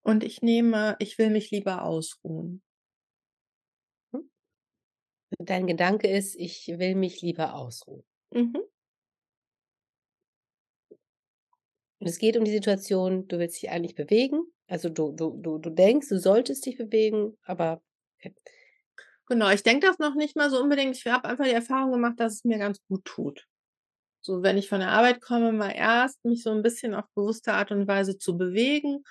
[0.06, 2.62] Und ich nehme, ich will mich lieber ausruhen.
[4.12, 4.30] Hm?
[5.40, 8.04] Dein Gedanke ist, ich will mich lieber ausruhen.
[8.30, 8.62] Mhm.
[11.98, 14.42] Es geht um die Situation, du willst dich eigentlich bewegen.
[14.68, 17.82] Also du, du, du, du denkst, du solltest dich bewegen, aber
[18.20, 18.32] okay.
[19.26, 20.96] Genau, ich denke das noch nicht mal so unbedingt.
[20.96, 23.48] Ich habe einfach die Erfahrung gemacht, dass es mir ganz gut tut.
[24.20, 27.54] So, wenn ich von der Arbeit komme, mal erst mich so ein bisschen auf bewusste
[27.54, 29.02] Art und Weise zu bewegen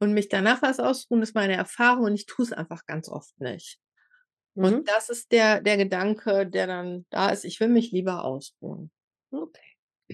[0.00, 3.40] und mich danach was ausruhen, ist meine Erfahrung und ich tue es einfach ganz oft
[3.40, 3.78] nicht.
[4.56, 4.64] Mhm.
[4.64, 8.90] Und das ist der, der Gedanke, der dann da ist, ich will mich lieber ausruhen.
[9.32, 9.60] Okay.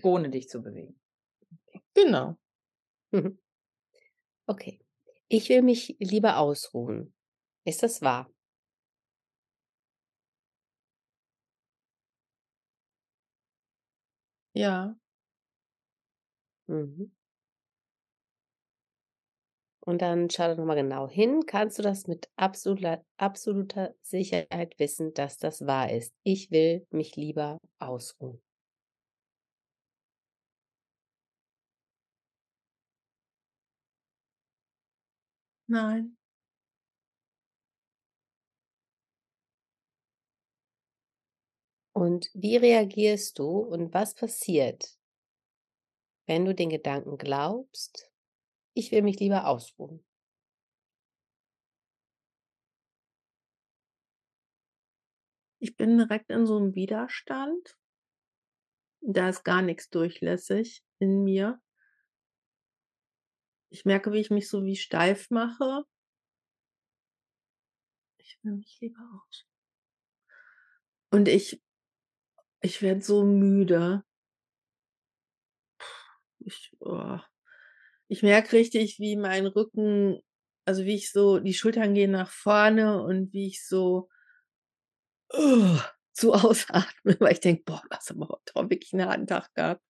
[0.03, 1.01] Ohne dich zu bewegen.
[1.95, 2.37] Genau.
[3.13, 3.39] Mhm.
[4.49, 4.81] Okay.
[5.29, 7.13] Ich will mich lieber ausruhen.
[7.65, 8.31] Ist das wahr?
[14.55, 14.97] Ja.
[16.69, 17.16] Mhm.
[19.87, 21.47] Und dann schau doch nochmal genau hin.
[21.47, 26.13] Kannst du das mit absoluter, absoluter Sicherheit wissen, dass das wahr ist?
[26.25, 28.43] Ich will mich lieber ausruhen.
[35.69, 36.17] Nein.
[41.93, 44.97] Und wie reagierst du und was passiert,
[46.27, 48.13] wenn du den Gedanken glaubst,
[48.77, 50.05] ich will mich lieber ausruhen?
[55.59, 57.79] Ich bin direkt in so einem Widerstand.
[59.01, 61.61] Da ist gar nichts durchlässig in mir.
[63.71, 65.85] Ich merke, wie ich mich so wie steif mache.
[68.19, 69.47] Ich will mich lieber aus.
[71.11, 71.63] Und ich
[72.61, 74.05] ich werde so müde.
[76.39, 77.19] Ich oh.
[78.11, 80.21] Ich merke richtig, wie mein Rücken
[80.69, 84.09] also, wie ich so die Schultern gehen nach vorne und wie ich so
[86.13, 89.53] so ausatme, weil ich denke: „Boah, du hast aber heute auch wirklich 'n harten Tag
[89.55, 89.83] gehabt.“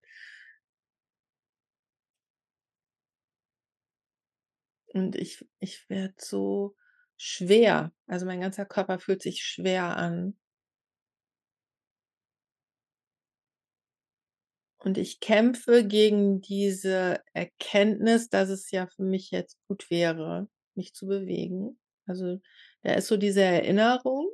[4.93, 6.75] Und ich ich werde so
[7.17, 7.91] schwer.
[8.07, 10.37] Also, mein ganzer Körper fühlt sich schwer an.
[14.79, 20.93] Und ich kämpfe gegen diese Erkenntnis, dass es ja für mich jetzt gut wäre, mich
[20.93, 21.79] zu bewegen.
[22.05, 22.39] Also,
[22.83, 24.29] da ist so diese Erinnerung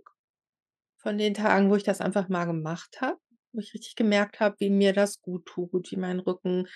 [0.98, 3.18] von den Tagen, wo ich das einfach mal gemacht habe,
[3.52, 6.68] wo ich richtig gemerkt habe, wie mir das gut tut, wie mein Rücken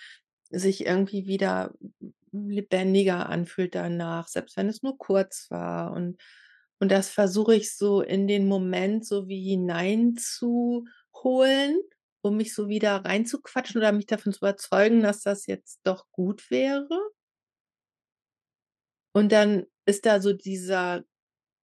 [0.50, 1.74] sich irgendwie wieder
[2.32, 5.94] lebendiger anfühlt danach, selbst wenn es nur kurz war.
[5.94, 6.22] Und
[6.80, 11.82] und das versuche ich so in den Moment so wie hineinzuholen,
[12.28, 16.50] um mich so wieder reinzuquatschen oder mich davon zu überzeugen, dass das jetzt doch gut
[16.52, 16.88] wäre.
[19.14, 21.04] Und dann ist da so dieser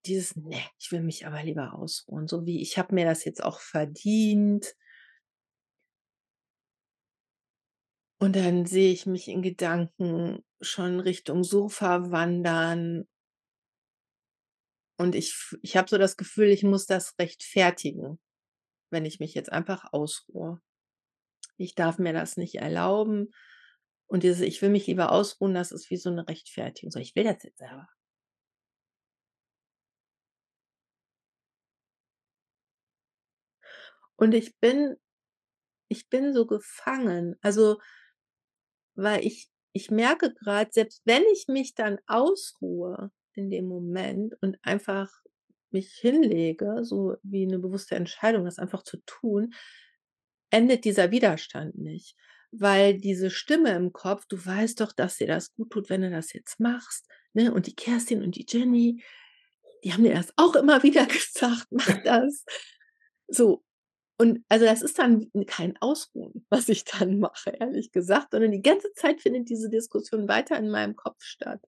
[0.07, 3.45] dieses: „Ne, ich will mich aber lieber ausruhen“, so wie: „Ich habe mir das jetzt
[3.45, 4.75] auch verdient.“
[8.19, 13.07] Und dann sehe ich mich in Gedanken schon Richtung Sofa wandern
[14.99, 18.19] und ich ich habe so das Gefühl, ich muss das rechtfertigen,
[18.91, 20.61] wenn ich mich jetzt einfach ausruhe.
[21.59, 23.33] Ich darf mir das nicht erlauben.
[24.09, 26.91] Und dieses: „Ich will mich lieber ausruhen“, das ist wie so 'ne Rechtfertigung.
[26.93, 27.89] So: „Ich will das jetzt aber.“
[34.19, 34.97] Und ich bin
[35.89, 37.37] ich bin so gefangen.
[37.43, 37.79] Also,
[38.97, 44.57] weil ich ich merke grad, selbst wenn ich mich dann ausruhe in dem Moment und
[44.63, 45.11] einfach
[45.75, 49.55] mich hinlege, so wie 'ne bewusste Entscheidung, das einfach zu tun,
[50.51, 52.17] endet dieser Widerstand nicht.
[52.53, 56.11] Weil diese Stimme im Kopf: „Du weißt doch, dass dir das gut tut, wenn du
[56.11, 57.53] das jetzt machst, ne?
[57.53, 59.03] Und die Kerstin und die Jenny,
[59.85, 62.45] die haben dir das auch immer wieder gesagt, mach das.“
[63.29, 63.65] So.
[64.19, 68.63] Und also das ist dann kein Ausruhen, was ich dann mache, ehrlich gesagt, sondern die
[68.63, 71.61] ganze Zeit findet diese Diskussion weiter in meinem Kopf statt.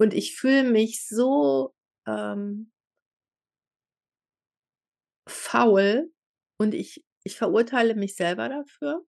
[0.00, 1.74] Und ich fühle mich so,
[2.06, 2.70] ähm
[5.28, 6.10] faul
[6.58, 9.04] und ich ich verurteile mich selber dafür.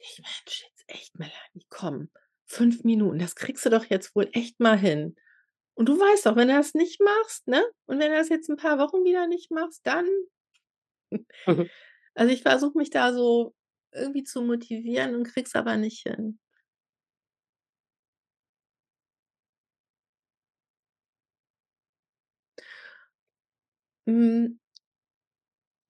[0.00, 2.08] Ich Mensch, jetzt echt, Melanie, komm,
[2.46, 5.16] 5 Minuten, das kriegst du doch jetzt wohl echt mal hin.
[5.74, 7.64] Und du weißt doch, wenn du das nicht machst, ne?
[7.86, 10.06] Und wenn du das jetzt 'n paar Wochen wieder nicht machst, dann
[11.46, 11.70] Mhm.
[12.16, 13.54] Also, ich versuche mich da so
[13.92, 16.38] irgendwie zu motivieren und kriege es aber nicht hin.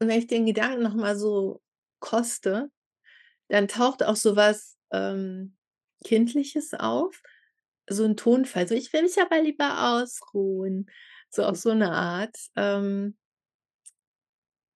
[0.00, 1.60] Und wenn ich den Gedanken noch mal so
[2.00, 2.70] koste,
[3.48, 5.56] dann taucht auch so was, ähm,
[6.04, 7.22] Kindliches auf,
[7.88, 10.90] so 'n Tonfall, so: „Ich will mich aber lieber ausruhen“,
[11.30, 12.36] so auf so 'ne Art.
[12.56, 13.16] Ähm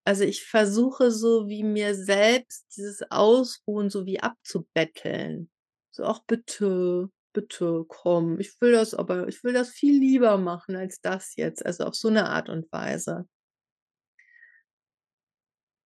[0.06, 5.50] also, ich versuche so wie mir selbst dieses Ausruhen so wie abzubetteln.
[5.90, 10.76] So: „Ach bitte, bitte komm, ich will das aber ich will das viel lieber machen
[10.76, 13.28] als das jetzt“, also, auf so 'ne Art und Weise.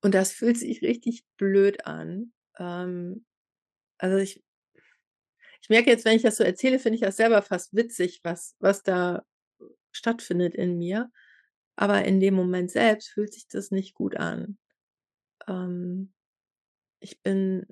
[0.03, 2.33] Und das fühlt sich richtig blöd an.
[2.57, 3.25] Ähm,
[3.99, 4.41] also, ich
[5.63, 8.55] ich merke jetzt, wenn ich das so erzähle, finde ich das selber fast witzig, was
[8.59, 9.23] was da
[9.91, 11.11] stattfindet in mir.
[11.77, 14.57] Aber in dem Moment selbst fühlt sich das nicht gut an.
[15.47, 16.13] Ähm,
[17.01, 17.67] ich bin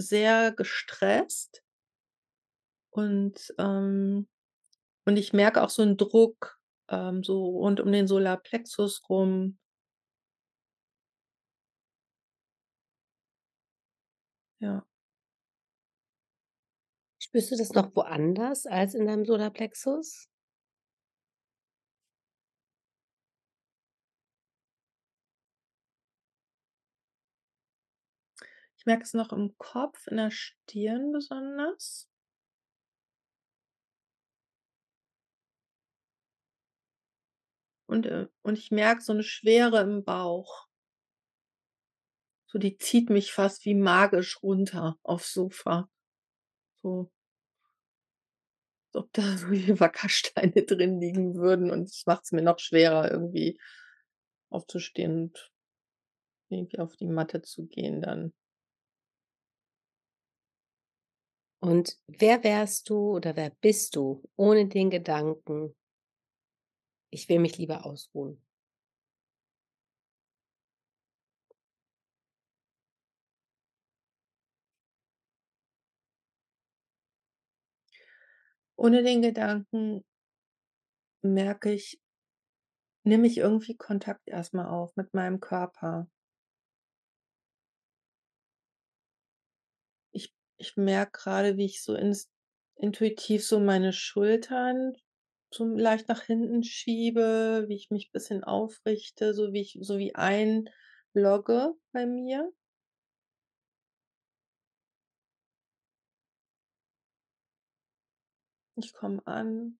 [0.00, 1.60] sehr gestresst
[2.98, 4.28] und, ähm
[5.06, 9.56] und ich merke auch so 'n Druck, ähm, so rund um den Solarplexus rum.
[14.60, 14.84] Ja.
[17.20, 20.26] Spürst du das noch woanders als in deinem Solarplexus?
[28.80, 32.04] Ich merke es noch im Kopf, in der Stirn besonders.
[37.88, 40.66] Und, äh und ich merke so 'ne Schwere im Bauch.
[42.50, 45.90] So, die zieht mich fast wie magisch runter aufs Sofa.
[46.82, 47.10] So.
[48.94, 49.46] Als ob da so
[49.80, 53.58] Wackersteine drin liegen würden und es macht's mir noch schwerer, irgendwie
[54.50, 55.50] aufzustehen und
[56.50, 58.32] irgendwie auf die Matte zu gehen dann.
[61.62, 65.74] Und wer wärst du oder wer bist du ohne den Gedanken
[67.12, 68.40] „Ich will mich lieber ausruhen“?
[78.78, 80.04] Ohne den Gedanken
[81.24, 81.98] merke ich
[83.06, 86.08] nehme ich irgendwie Kontakt erst mal auf mit meinem Körper.
[90.14, 92.28] Ich ich merke grade, wie ich so ins
[92.76, 94.94] intuitiv so meine Schultern
[95.50, 100.14] so leicht nach hinten schiebe, wie ich mich bisschen aufrichte, so wie ich so wie
[100.14, 102.50] einlogge bei mir.
[108.76, 109.78] Ich komme an.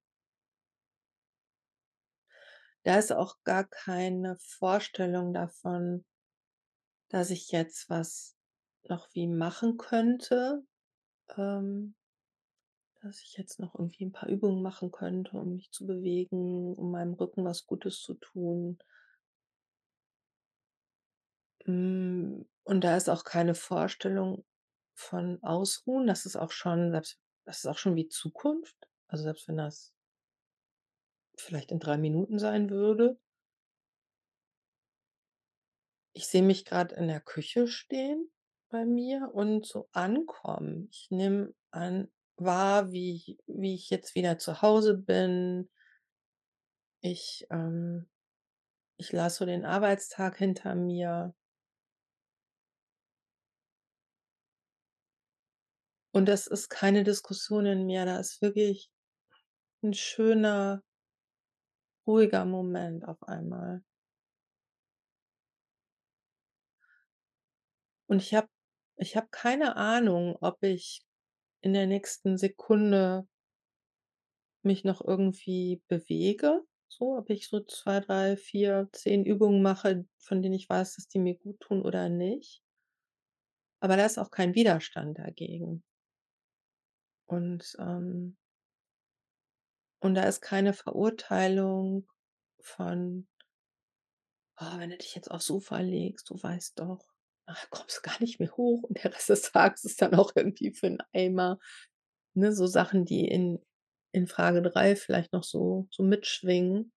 [2.85, 6.05] Da ist auch gar keine Vorstellung davon
[7.09, 8.37] dass ich jetzt was
[8.85, 10.63] noch wie machen könnte,
[11.37, 11.95] ähm
[13.09, 16.93] dass ich jetzt noch irgendwie 'n paar Übungen machen könnte, um mich zu bewegen, um
[16.93, 18.79] meinem Rücken was Gutes zu tun.
[21.65, 24.45] Hm, und da ist auch keine Vorstellung
[24.95, 26.07] von Ausruhen.
[26.07, 28.77] Das ist auch schon selbst das ist auch schon wie Zukunft.
[29.09, 29.93] Also, selbst wenn das
[31.39, 33.19] vielleicht in 3 Minuten sein würde.
[36.17, 38.31] Ich sehe mich grad in der Küche stehen
[38.71, 40.89] bei mir und so ankommen.
[40.91, 42.11] Ich nehme an
[42.45, 45.69] wahr, wie wie ich jetzt wieder zu Hause bin.
[47.05, 48.07] Ich, ähm
[48.99, 51.35] ich lasse so den Arbeitstag hinter mir.
[56.15, 58.05] Und das ist keine Diskussion in mir.
[58.07, 58.91] Da ist wirklich
[59.83, 60.83] 'n schöner
[62.07, 63.83] ruhiger Moment auf einmal.
[68.11, 68.49] Und ich habe
[68.97, 71.01] ich habe keine Ahnung, ob ich
[71.61, 73.27] in der nächsten Sekunde
[74.63, 80.43] mich noch irgendwie bewege, so, ob ich so 2, 3, 4, 10 Übungen mache, von
[80.43, 82.63] denen ich weiß, dass die mir guttun oder nicht.
[83.81, 85.85] Aber da ist auch kein Widerstand dagegen.
[87.27, 88.37] Und, ähm
[90.01, 92.09] und da ist keine Verurteilung
[92.61, 93.29] von
[94.61, 97.05] oh, wenn du dich jetzt aufs Sofa legst, du weißt doch,
[97.49, 100.33] ach, kommst du gar nicht mehr hoch und der Rest des Tages ist dann auch
[100.35, 101.59] irgendwie für einen Eimer.
[102.35, 103.59] Ne, so Sachen, die in,
[104.13, 106.93] in Frage 3 vielleicht noch so, so mitschwingen.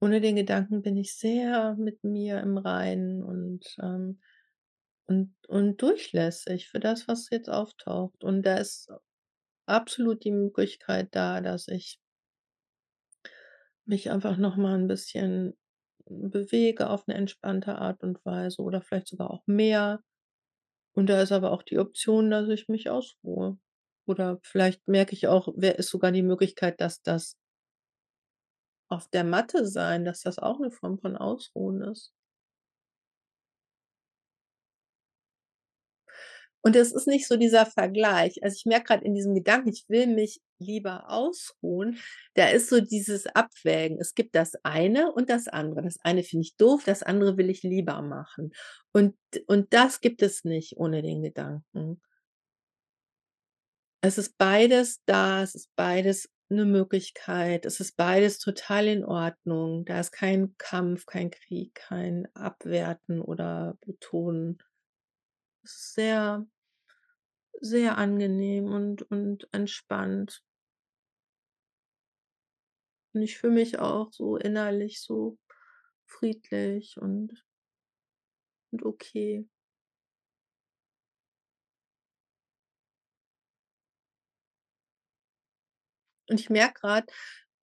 [0.00, 4.20] Ohne den Gedanken bin ich sehr mit mir im Reinen und, ähm,
[5.06, 8.22] und, und durchlässig für das, was jetzt auftaucht.
[8.22, 8.92] Und da ist
[9.66, 11.98] absolut die Möglichkeit da, dass ich
[13.86, 15.56] mich einfach noch mal ein bisschen
[16.06, 20.00] bewege auf eine entspannte Art und Weise oder vielleicht sogar auch mehr.
[20.94, 23.58] Und da ist aber auch die Option, dass ich mich ausruhe.
[24.06, 27.36] Oder vielleicht merke ich auch, wer ist sogar die Möglichkeit, dass das
[28.88, 32.14] auf der Matte sein, dass das auch eine Form von Ausruhen ist.
[36.64, 38.42] Und es ist nicht so dieser Vergleich.
[38.42, 41.98] Also, ich merke gerade in diesem Gedanken, ich will mich lieber ausruhen,
[42.34, 43.98] da ist so dieses Abwägen.
[44.00, 45.82] Es gibt das eine und das andere.
[45.82, 48.52] Das eine finde ich doof, das andere will ich lieber machen.
[48.92, 49.14] Und
[49.46, 52.00] und das gibt es nicht ohne den Gedanken.
[54.02, 59.84] Es ist beides da, es ist beides eine Möglichkeit, es ist beides total in Ordnung.
[59.86, 64.58] Da ist kein Kampf, kein Krieg, kein Abwerten oder Betonen.
[65.64, 66.46] Sehr
[67.60, 70.42] sehr angenehm und und entspannt.
[73.14, 75.38] Und ich fühle mich auch so innerlich so
[76.06, 77.44] friedlich und
[78.72, 79.46] und okay.
[86.28, 87.10] Und ich merke grad,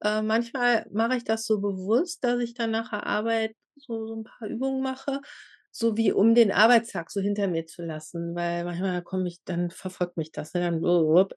[0.02, 4.14] äh, manchmal mache ich das so bewusst, dass ich dann nach der Arbeit so so
[4.16, 5.22] 'n paar Übungen mache,
[5.72, 9.70] so wie um den Arbeitstag so hinter mir zu lassen, weil manchmal komme ich dann
[9.72, 10.84] verfolgt mich das, ne, dann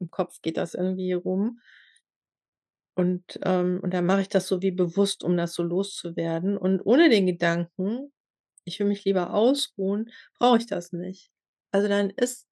[0.01, 1.61] im Kopf geht das irgendwie rum.
[2.97, 6.57] Und, ähm und dann mache ich das so wie bewusst, um das so loszuwerden.
[6.57, 8.13] Und ohne den Gedanken,
[8.65, 11.31] ich will mich lieber ausruhen, brauche ich das nicht.
[11.73, 12.47] Also, dann ist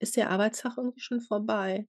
[0.00, 1.86] ist der Arbeitstag irgendwie schon vorbei.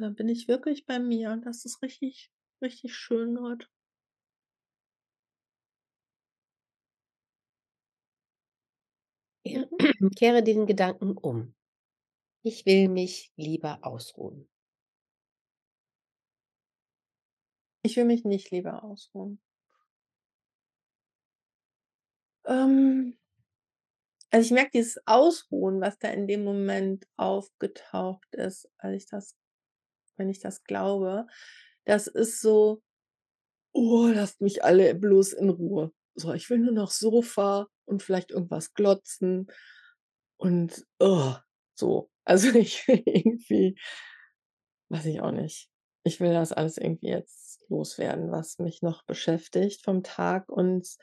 [0.00, 3.68] Dann bin ich wirklich bei mir und das ist richtig richtig schön grad.
[9.78, 11.54] Kehre kehre den Gedanken um.
[12.42, 14.48] Ich will mich lieber ausruhen.
[17.82, 19.38] Ich will mich nicht lieber ausruhen.
[22.44, 23.14] Ähm,
[24.32, 29.34] also, ich merke dieses Ausruhen, was da in dem Moment aufgetaucht ist, als ich das
[30.18, 31.26] wenn ich das glaube,
[31.86, 32.82] das ist so:
[33.74, 35.92] „Oh, lasst mich alle bloß in Ruhe.
[36.16, 39.48] So, ich will nur noch Sofa und vielleicht irgendwas glotzen
[40.38, 41.34] und, oh,
[41.74, 43.76] so.“ Also, ich will irgendwie
[44.90, 45.70] weiß ich auch nicht.
[46.04, 50.96] Ich will das alles irgendwie jetzt loswerden, was mich noch beschäftigt vom Tag und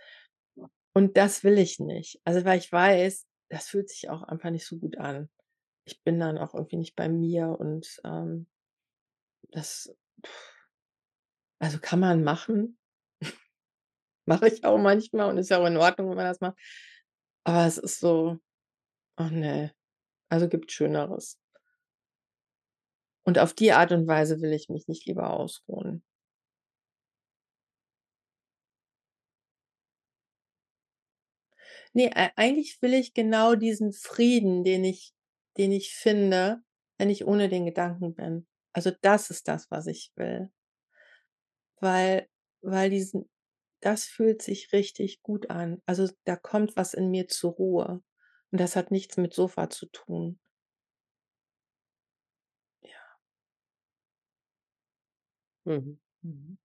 [0.93, 2.19] und das will ich nicht.
[2.23, 5.29] Also, weil ich weiß, das fühlt sich auch einfach nicht so gut an.
[5.85, 8.47] Ich bin dann auch irgendwie nicht bei mir und, ähm,
[9.51, 9.95] das
[11.59, 12.79] also, kann man machen.
[14.27, 16.57] Mache ich auch manchmal und ist ja auch in Ordnung, wenn man das macht.
[17.45, 18.37] Aber es ist so:
[19.17, 19.71] „Ach ne,
[20.29, 21.35] also, gibt Schöneres.“
[23.27, 26.01] Und auf die Art und Weise will ich mich nicht lieber ausruhen.
[31.95, 35.13] Ne, ei eigentlich will ich genau diesen Frieden, den ich
[35.57, 36.61] den ich finde,
[36.99, 38.45] wenn ich ohne den Gedanken bin.
[38.73, 40.49] Also, das ist das, was ich will.
[41.81, 42.27] Weil
[42.61, 43.29] weil diesen
[43.81, 45.81] das fühlt sich richtig gut an.
[45.85, 48.01] Also, da kommt was in mir zur Ruhe
[48.51, 50.37] und das hat nichts mit Sofa zu tun.
[52.83, 53.17] Ja.
[55.67, 55.99] Mhm.
[56.23, 56.57] Mhm.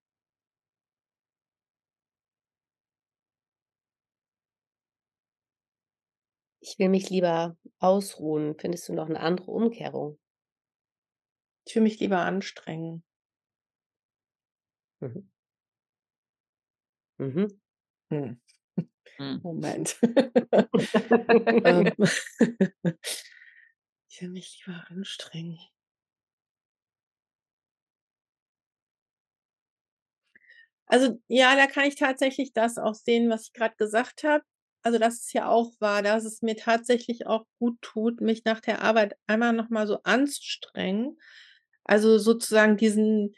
[6.65, 8.55] Ich will mich lieber ausruhen.
[8.57, 10.17] Findest du noch 'ne andere Umkehrung?
[11.67, 13.03] Ich will mich lieber anstrengen.
[15.01, 15.23] Mhm.
[17.19, 17.47] Mhm.
[18.11, 18.37] Hm.
[19.19, 19.41] Mhm.
[19.43, 19.97] Moment.
[21.65, 21.93] Ähm.
[24.11, 25.59] Ich will mich lieber anstrengen.
[30.89, 34.43] Also, ja, da kann ich tatsächlich das auch sehen, was ich grad gesagt habe.
[34.81, 38.59] Also, das ist ja auch wahr, dass es mir tatsächlich auch gut tut, mich nach
[38.59, 41.17] der Arbeit einmal noch mal so anzustrengen.
[41.85, 43.33] Also, sozusagen diesen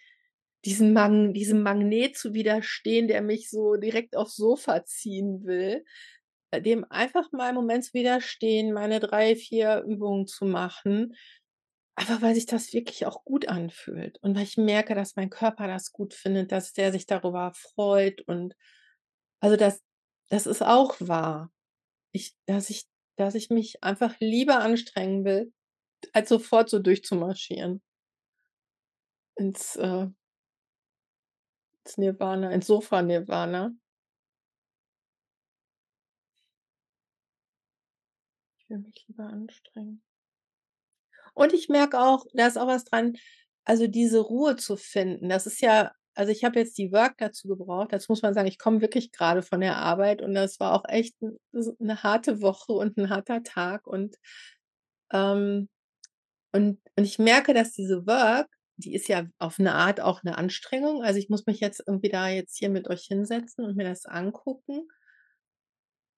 [0.66, 5.86] diesen Mag diesem Magnet zu widerstehen, der mich so direkt aufs Sofa ziehen will,
[6.52, 11.16] äh, dem einfach mal im Moment zu widerstehen, meine 3, 4 Übungen zu machen,
[11.96, 15.68] einfach weil sich das wirklich auch gut anfühlt und weil ich merke, dass mein Körper
[15.68, 18.56] das gut findet, dass der sich darüber freut und
[19.42, 19.82] Also das,
[20.30, 21.52] das ist auch wahr.
[22.14, 22.86] Ich, dass ich,
[23.18, 25.54] dass ich mich einfach lieber anstrengen will,
[26.14, 27.82] als sofort so durchzumarschieren.
[29.38, 30.08] Ins, äh,
[31.86, 33.72] ins Nirvana, ins Sofa-Nirvana.
[38.58, 40.02] Ich will mich lieber anstrengen.
[41.36, 43.18] Und ich merke auch, da ist auch was dran,
[43.66, 45.30] also diese Ruhe zu finden.
[45.30, 47.92] Das ist ja, also ich habe jetzt die Work dazu gebraucht.
[47.92, 50.86] Dazu muss man sagen, ich komme wirklich gerade von der Arbeit und das war auch
[50.88, 51.16] echt
[51.54, 53.86] eine harte Woche und ein harter Tag.
[53.86, 54.16] Und,
[55.12, 55.70] ähm,
[56.54, 60.38] und, und ich merke, dass diese Work, die ist ja auf eine Art auch eine
[60.38, 61.04] Anstrengung.
[61.04, 64.06] Also ich muss mich jetzt irgendwie da jetzt hier mit euch hinsetzen und mir das
[64.06, 64.88] angucken.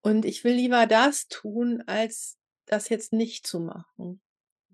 [0.01, 4.21] Und ich will lieber das tun, als das jetzt nicht zu machen,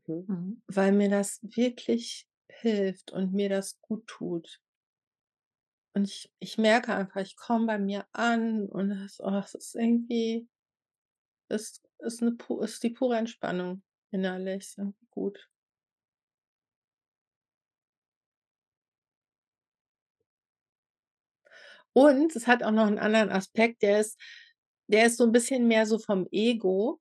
[0.08, 0.28] Mhm.
[0.28, 0.62] Mhm.
[0.68, 4.62] weil mir das wirklich hilft und mir das gut tut.
[5.96, 9.76] Und ich, ich merke einfach, ich komme bei mir an und das, oh, es ist
[9.76, 10.48] irgendwie,
[11.50, 15.50] das ist, eine, ist die pure Entspannung innerlich, ist irgendwie gut.
[21.94, 24.20] Und es hat auch noch einen anderen Aspekt, der ist,
[24.88, 27.00] der ist so ein bisschen mehr so vom Ego.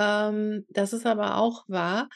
[0.00, 2.08] Ähm, das ist aber auch wahr.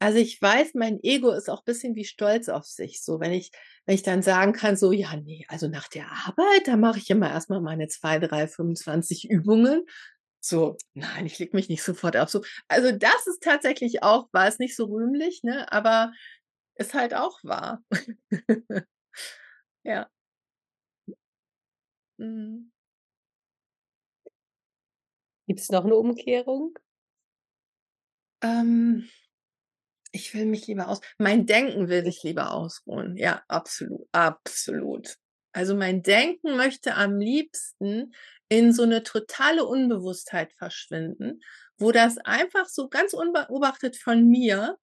[0.00, 3.02] Also ich weiß, mein Ego ist auch ein bisschen wie stolz auf sich.
[3.02, 3.50] So, wenn ich,
[3.86, 7.08] wenn ich dann sagen kann, so, ja, nee, also nach der Arbeit, da mache ich
[7.10, 9.84] immer erstmal meine 2, 3, 25 Übungen.
[10.40, 12.28] So, nein, ich leg mich nicht sofort auf.
[12.28, 16.12] So, also das ist tatsächlich auch wahr, ist nicht so rühmlich, ne, aber
[16.76, 17.82] ist halt auch wahr.
[19.84, 20.08] Ja.
[22.18, 22.70] Mhm.
[25.46, 26.78] Gibt es noch eine Umkehrung?
[28.42, 29.08] Ähm,
[30.12, 33.16] ich will mich lieber aus mein Denken will sich lieber ausruhen.
[33.16, 35.16] Ja, absolut, absolut.
[35.52, 38.14] Also mein Denken möchte am liebsten
[38.48, 41.40] in so eine totale Unbewusstheit verschwinden,
[41.78, 44.78] wo das einfach so ganz unbeobachtet von mir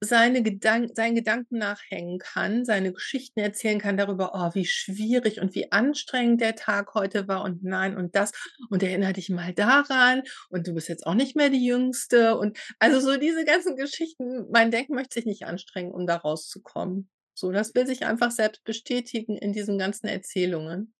[0.00, 5.54] seine Gedank seinen Gedanken nachhängen kann, seine Geschichten erzählen kann darüber, oh, wie schwierig und
[5.54, 8.32] wie anstrengend der Tag heute war und nein und das
[8.70, 12.58] und erinnere dich mal daran und du bist jetzt auch nicht mehr die Jüngste und
[12.78, 17.10] also so diese ganzen Geschichten, mein Denken möchte sich nicht anstrengen, um da rauszukommen.
[17.34, 20.94] So, das will sich einfach selbst bestätigen in diesen ganzen Erzählungen.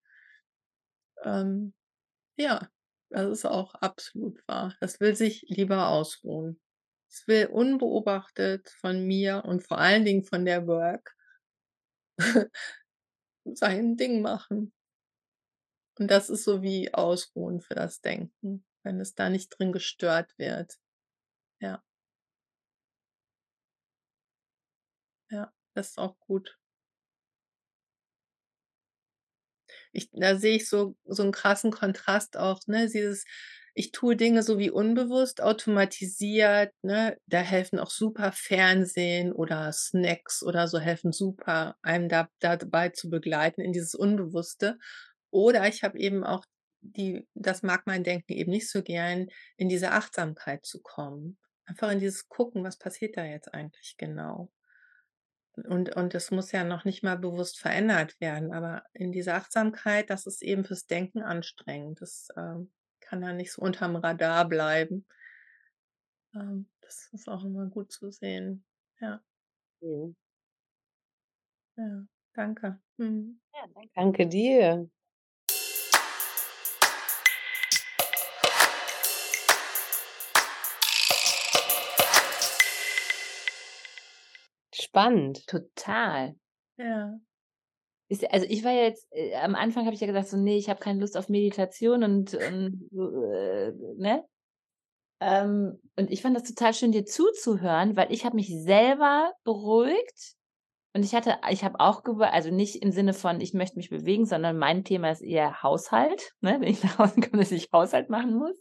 [1.25, 1.75] Ähm,
[2.37, 2.69] ja,
[3.11, 4.75] das ist auch absolut wahr.
[4.81, 6.61] Das will sich lieber ausruhen.
[7.11, 11.15] Es will unbeobachtet von mir und vor allen Dingen von der Work
[13.55, 14.73] sein Ding machen.
[15.99, 20.37] Und das ist so wie Ausruhen für das Denken, wenn es da nicht drin gestört
[20.39, 20.79] wird.
[21.61, 21.83] Ja,
[25.31, 26.59] ja, das ist auch gut.
[29.93, 32.89] Ich da sehe ich so so 'n krassen Kontrast auch, ne?
[32.89, 33.25] Dieses
[33.79, 37.16] ich tue Dinge so wie unbewusst, automatisiert, ne?
[37.26, 43.11] Da helfen auch super Fernsehen oder Snacks oder so helfen super, einem da dabei zu
[43.11, 44.79] begleiten in dieses Unbewusste.
[45.31, 46.45] Oder ich habe eben auch
[46.81, 51.39] die das mag mein Denken eben nicht so gern, in diese Achtsamkeit zu kommen.
[51.66, 54.51] Einfach in dieses Gucken, was passiert da jetzt eigentlich genau?
[55.66, 60.09] Und und es muss ja noch nicht mal bewusst verändert werden, aber in dieser Achtsamkeit,
[60.11, 62.01] das ist eben fürs Denken anstrengend.
[62.01, 62.70] Das, ähm,
[63.09, 65.07] kann ja nicht so unterm Radar bleiben.
[66.35, 68.65] Ähm, das ist auch immer gut zu sehen.
[69.01, 69.21] Ja,
[69.81, 70.15] Mhm.
[71.77, 72.81] ja, danke.
[72.99, 73.41] Mhm.
[73.55, 73.91] Ja, danke.
[73.95, 74.91] Danke dir.
[84.75, 85.47] Spannend.
[85.47, 86.35] Total.
[86.77, 87.19] Ja.
[88.09, 90.71] Ist, also ich war jetzt, äh, am Anfang habe ich ja gesagt, so, nee, ich
[90.71, 94.25] habe keine Lust auf Meditation und, und äh, ne?
[95.21, 100.37] Ähm, und ich fand das total schön, dir zuzuhören, weil ich habe mich selber beruhigt
[100.95, 104.27] und ich hatte, ich habe auch, also nicht im Sinne von, ich möchte mich bewegen,
[104.27, 106.57] sondern mein Thema ist eher Haushalt, ne?
[106.61, 108.59] wenn ich nach Hause komme, dass ich Haushalt machen muss.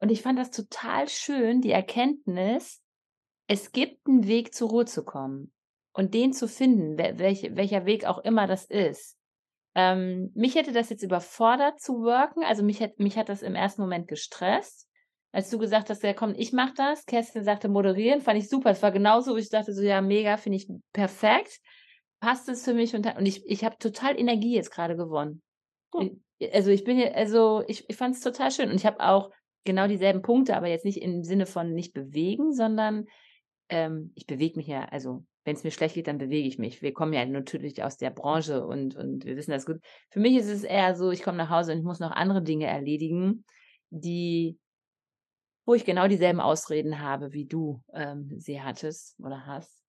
[0.00, 2.82] Und ich fand das total schön, die Erkenntnis,
[3.46, 5.52] es gibt einen Weg zur Ruhe zu kommen
[5.94, 9.16] und den zu finden, welch, welcher Weg auch immer das ist.
[9.76, 13.54] Ähm, mich hätte das jetzt überfordert zu worken, also mich hat, mich hat das im
[13.54, 14.88] ersten Moment gestresst.
[15.32, 18.70] Als du gesagt hast, ja komm, ich mach das, Kerstin sagte moderieren, fand ich super.
[18.70, 21.60] Es war genauso, wo ich dachte so, ja mega, finde ich perfekt.
[22.20, 25.42] Passt es für mich und, und ich, ich habe total Energie jetzt gerade gewonnen.
[25.92, 26.22] Hm.
[26.52, 29.30] Also ich bin, also ich, ich fand es total schön und ich habe auch
[29.64, 33.06] genau dieselben Punkte, aber jetzt nicht im Sinne von nicht bewegen, sondern
[33.68, 36.80] ähm, ich bewege mich ja, also wenn es mir schlecht geht, dann bewege ich mich.
[36.80, 39.80] Wir kommen ja natürlich aus der Branche und, und wir wissen das gut.
[40.10, 42.42] Für mich ist es eher so, ich komme nach Hause und ich muss noch andere
[42.42, 43.44] Dinge erledigen,
[43.90, 44.58] die,
[45.66, 49.84] wo ich genau dieselben Ausreden habe, wie du ähm, sie hattest oder hast.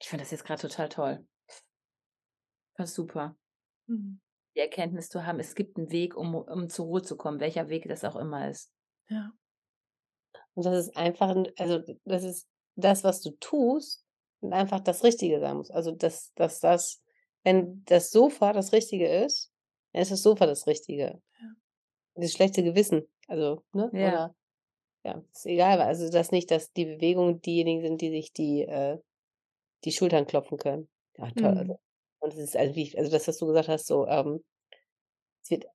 [0.00, 1.26] Ich finde das jetzt gerade total toll.
[2.76, 3.36] Das super.
[3.86, 4.20] Mhm.
[4.54, 7.70] Die Erkenntnis zu haben, es gibt einen Weg, um, um zur Ruhe zu kommen, welcher
[7.70, 8.70] Weg das auch immer ist.
[9.08, 9.32] Ja.
[10.54, 14.04] Und das ist einfach, also das ist das, was du tust,
[14.50, 15.70] einfach das Richtige sein muss.
[15.70, 17.02] Also, dass, dass das,
[17.44, 19.52] wenn das Sofa das Richtige ist,
[19.92, 21.20] dann ist das Sofa das Richtige.
[21.40, 21.48] Ja.
[22.14, 23.90] Das schlechte Gewissen, also, ne?
[23.92, 24.08] Ja.
[24.08, 24.34] Oder,
[25.04, 28.98] ja, ist egal, also das nicht, dass die Bewegungen diejenigen sind, die sich die, äh,
[29.84, 30.88] die Schultern klopfen können.
[31.16, 31.52] Ja, toll.
[31.52, 31.58] Mhm.
[31.58, 31.78] Also,
[32.20, 34.44] und es ist, also wie, also das, was du gesagt hast, so, ähm,
[35.42, 35.66] es wird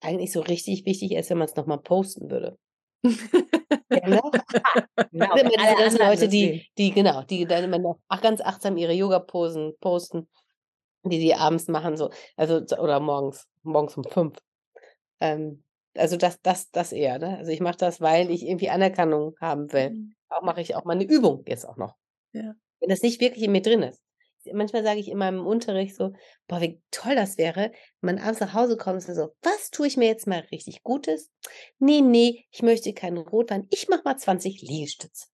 [0.00, 2.58] eigentlich so richtig wichtig, erst wenn man es nochmal posten würde.
[3.90, 4.20] Ne?
[5.10, 8.76] genau, immer diese ganzen Leute, die, die, genau, die dann immer noch ach, ganz achtsam
[8.76, 10.28] ihre Yoga-Posen posten,
[11.04, 14.38] die sie abends machen, so, also, oder morgens, morgens um fünf.
[15.20, 15.62] Ähm,
[15.96, 17.38] also das, das, das eher, ne?
[17.38, 19.90] Also ich mache das, weil ich irgendwie Anerkennung haben will.
[19.90, 20.14] Mhm.
[20.28, 21.94] Auch mache ich auch mal eine Übung jetzt auch noch.
[22.32, 22.54] Ja.
[22.80, 24.03] Wenn das nicht wirklich in mir drin ist
[24.52, 26.12] manchmal sage ich in meinem Unterricht so,
[26.46, 29.86] boah, wie toll das wäre, wenn man abends nach Hause kommt und so, was tue
[29.86, 31.30] ich mir jetzt mal richtig Gutes?
[31.78, 35.26] Nee, nee, ich möchte keinen Rotwein, ich mache mal 20 Liegestütze.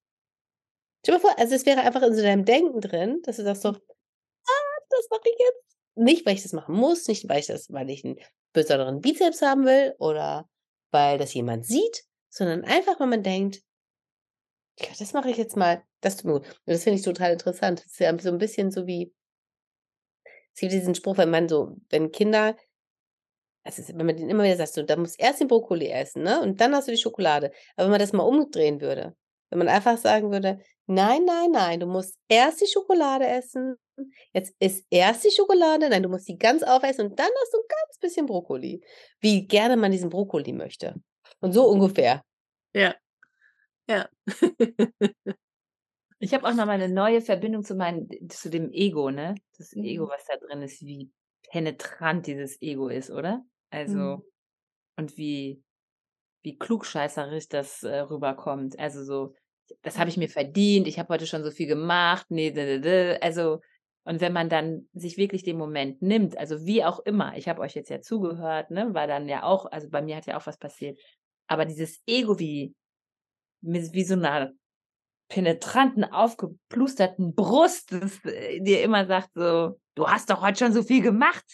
[1.02, 3.44] Stell dir mal vor, also es wäre einfach in so deinem Denken drin, dass du
[3.44, 5.78] sagst so, ah, das mache ich jetzt.
[5.96, 8.18] Nicht, weil ich das machen muss, nicht, weil ich das, weil ich einen
[8.52, 10.48] besonderen Bizeps haben will oder
[10.90, 13.62] weil das jemand sieht, sondern einfach, weil man denkt,
[14.80, 15.82] ja, das mache ich jetzt mal.
[16.00, 17.80] Das das finde ich total interessant.
[17.80, 19.12] Das ist ja so ein bisschen so wie,
[20.54, 22.56] es gibt diesen Spruch, wenn man so, wenn Kinder,
[23.62, 26.40] also wenn man den immer wieder sagt, so, da muss erst den Brokkoli essen, ne?
[26.40, 27.52] Und dann hast du die Schokolade.
[27.76, 29.14] Aber wenn man das mal umdrehen würde,
[29.50, 33.76] wenn man einfach sagen würde, nein, nein, nein, du musst erst die Schokolade essen,
[34.32, 37.58] jetzt isst erst die Schokolade, nein, du musst die ganz aufessen und dann hast du
[37.58, 38.82] ein ganz bisschen Brokkoli.
[39.20, 40.94] Wie gerne man diesen Brokkoli möchte.
[41.40, 42.22] Und so ungefähr.
[42.74, 42.94] Ja.
[43.90, 44.08] Ja.
[46.20, 49.34] ich habe auch noch mal eine neue Verbindung zu meinem, zu dem Ego, ne?
[49.58, 50.10] Das Ego, mhm.
[50.10, 51.10] was da drin ist, wie
[51.50, 53.44] penetrant dieses Ego ist, oder?
[53.70, 54.22] Also, mhm.
[54.96, 55.64] und wie,
[56.42, 58.78] wie klugscheißerisch das äh, rüberkommt.
[58.78, 59.34] Also so,
[59.82, 62.52] das habe ich mir verdient, ich habe heute schon so viel gemacht, nee,
[63.20, 63.60] also,
[64.04, 67.60] und wenn man dann sich wirklich den Moment nimmt, also wie auch immer, ich habe
[67.60, 70.46] euch jetzt ja zugehört, ne, weil dann ja auch, also bei mir hat ja auch
[70.46, 70.98] was passiert,
[71.48, 72.74] aber dieses Ego, wie,
[73.60, 74.52] mit wie so einer
[75.28, 80.82] penetranten, aufgeplusterten Brust, das äh, dir immer sagt so, du hast doch heute schon so
[80.82, 81.44] viel gemacht.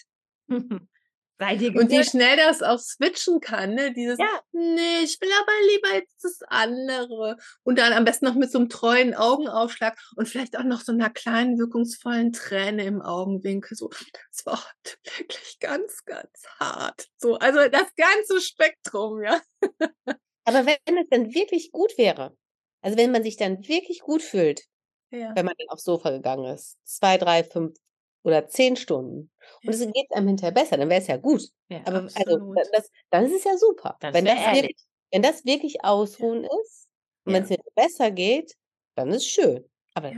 [1.38, 3.92] Und wie schnell das auch switchen kann, ne?
[3.92, 4.40] Dieses, ja.
[4.52, 7.36] nee, ich will aber lieber jetzt das andere.
[7.62, 10.92] Und dann am besten noch mit so einem treuen Augenaufschlag und vielleicht auch noch so
[10.92, 13.76] einer kleinen, wirkungsvollen Träne im Augenwinkel.
[13.76, 17.06] So, das war heute wirklich ganz, ganz hart.
[17.18, 19.38] So, also das ganze Spektrum, ja.
[20.46, 22.36] Aber wenn es dann wirklich gut wäre,
[22.80, 24.62] also wenn man sich dann wirklich gut fühlt,
[25.10, 25.34] ja.
[25.34, 27.76] wenn man dann aufs Sofa gegangen ist, zwei, drei, fünf
[28.22, 29.30] oder zehn Stunden,
[29.64, 31.42] und es geht einem hinterher besser, dann wäre es ja gut.
[31.68, 33.96] Ja, Aber also, das, dann ist es ja super.
[34.00, 34.76] Das wenn, das wirklich,
[35.10, 36.50] wenn das wirklich Ausruhen ja.
[36.62, 36.88] ist
[37.24, 38.56] und wenn es mir besser geht,
[38.94, 39.68] dann ist es schön.
[39.94, 40.12] Aber,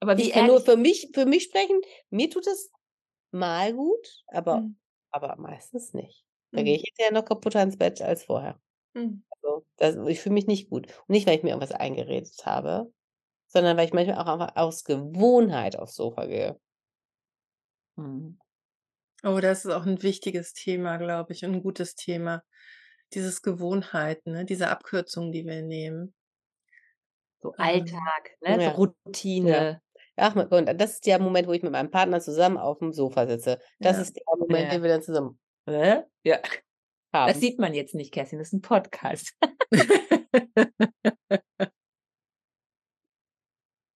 [0.00, 2.70] aber ich kann nur für mich, für mich sprechen, mir tut es
[3.30, 4.76] mal gut, aber, mhm.
[5.10, 6.26] aber meistens nicht.
[6.50, 6.64] Da mhm.
[6.66, 8.60] gehe ich ja noch kaputter ins Bett als vorher.
[8.94, 9.24] Mhm.
[9.30, 10.86] Also, das, ich fühle mich nicht gut.
[10.86, 12.92] Und nicht, weil ich mir irgendwas eingeredet habe,
[13.46, 16.58] sondern weil ich manchmal auch einfach aus Gewohnheit aufs Sofa gehe.
[17.96, 18.38] Mhm.
[19.24, 22.42] Oh, das ist auch ein wichtiges Thema, glaube ich, und ein gutes Thema.
[23.12, 24.44] Dieses Gewohnheiten, ne?
[24.44, 26.14] diese Abkürzungen, die wir nehmen.
[27.40, 28.62] So ähm, Alltag, ne?
[28.62, 28.70] Ja.
[28.70, 29.50] So Routine.
[29.50, 29.80] Ja.
[30.16, 33.26] Ach, und das ist der Moment, wo ich mit meinem Partner zusammen auf dem Sofa
[33.26, 33.58] sitze.
[33.78, 34.02] Das ja.
[34.02, 34.70] ist der Moment, ja.
[34.70, 35.38] den wir dann zusammen.
[35.66, 36.02] Äh?
[36.24, 36.38] Ja
[37.12, 37.28] haben.
[37.32, 39.36] Das sieht man jetzt nicht, Kerstin, das ist ein Podcast.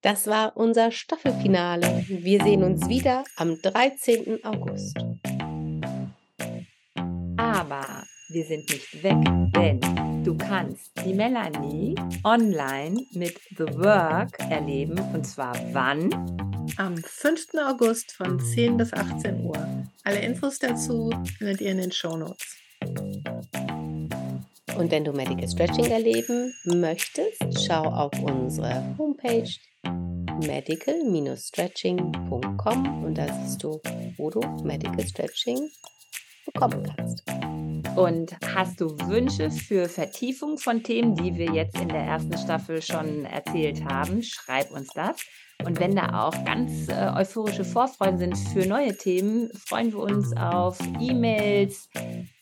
[0.03, 2.05] das war unser Staffelfinale.
[2.09, 4.45] Wir sehen uns wieder am 13.
[4.45, 4.97] August.
[7.39, 9.17] Aber wir sind nicht weg,
[9.55, 9.81] denn
[10.25, 11.95] du kannst die Melanie
[12.25, 14.99] online mit The Work erleben.
[15.15, 16.11] Und zwar wann?
[16.77, 17.55] Am 5.
[17.65, 19.87] August von 10 bis 18 Uhr.
[20.03, 22.66] Alle Infos dazu findet ihr in den Show Notes.
[24.79, 29.49] Und wenn du Medical Stretching erleben möchtest, schau auf unsere Homepage
[30.47, 33.81] medical-stretching.com und da siehst du,
[34.19, 35.71] wo du Medical Stretching
[36.45, 37.25] bekommen kannst.
[37.97, 42.83] Und hast du Wünsche für Vertiefung von Themen, die wir jetzt in der ersten Staffel
[42.83, 44.23] schon erzählt haben?
[44.23, 45.17] Schreib uns das.
[45.65, 50.37] Und wenn da auch ganz äh, euphorische Vorfreude sind für neue Themen, freuen wir uns
[50.37, 51.89] auf E-Mails,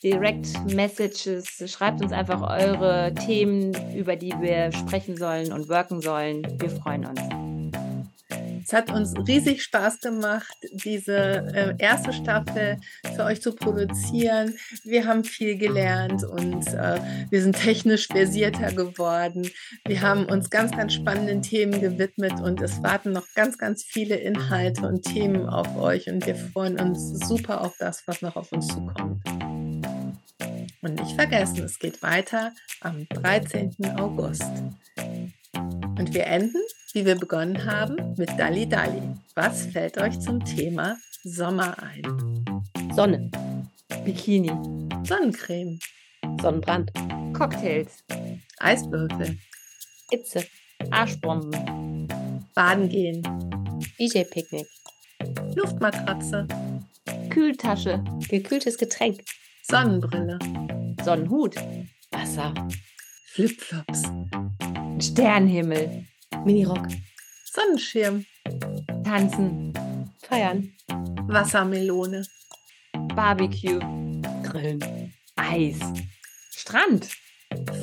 [0.03, 1.63] Direct Messages.
[1.71, 6.45] Schreibt uns einfach eure Themen, über die wir sprechen sollen und worken sollen.
[6.59, 7.54] Wir freuen uns.
[8.65, 11.15] Es hat uns riesig Spaß gemacht, diese
[11.53, 12.77] äh, erste Staffel
[13.15, 14.55] für euch zu produzieren.
[14.83, 16.99] Wir haben viel gelernt und äh,
[17.29, 19.47] wir sind technisch versierter geworden.
[19.85, 24.15] Wir haben uns ganz, ganz spannenden Themen gewidmet und es warten noch ganz, ganz viele
[24.15, 28.51] Inhalte und Themen auf euch und wir freuen uns super auf das, was noch auf
[28.51, 29.21] uns zukommt.
[30.81, 32.51] Und nicht vergessen, es geht weiter
[32.81, 33.75] am 13.
[33.99, 34.41] August.
[35.55, 36.61] Und wir enden,
[36.93, 39.01] wie wir begonnen haben, mit Dali Dali.
[39.35, 42.45] Was fällt euch zum Thema Sommer ein?
[42.93, 43.29] Sonne,
[44.03, 44.51] Bikini,
[45.03, 45.79] Sonnencreme,
[46.41, 46.91] Sonnenbrand,
[47.33, 48.03] Cocktails,
[48.59, 49.37] Eiswürfel,
[50.09, 50.45] Hitze,
[50.91, 52.07] Arschbomben,
[52.53, 53.21] Baden gehen,
[53.99, 54.67] DJ-Picknick,
[55.55, 56.47] Luftmatratze,
[57.29, 59.21] Kühltasche, gekühltes Getränk,
[59.63, 60.39] Sonnenbrille,
[61.03, 61.55] Sonnenhut,
[62.11, 62.53] Wasser,
[63.33, 64.03] Flipflops,
[64.99, 66.05] Sternhimmel,
[66.45, 66.87] Minirock,
[67.45, 68.25] Sonnenschirm,
[69.03, 69.73] Tanzen,
[70.27, 70.71] Feiern,
[71.27, 72.25] Wassermelone,
[73.15, 73.79] Barbecue,
[74.43, 75.79] Grillen, Eis,
[76.51, 77.09] Strand,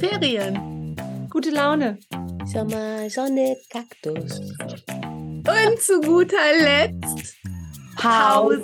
[0.01, 0.97] Ferien.
[1.31, 1.99] Gute Laune.
[2.45, 4.39] Sommer, Sonne, Kaktus.
[5.47, 7.37] und zu guter Letzt
[7.97, 8.63] Pause.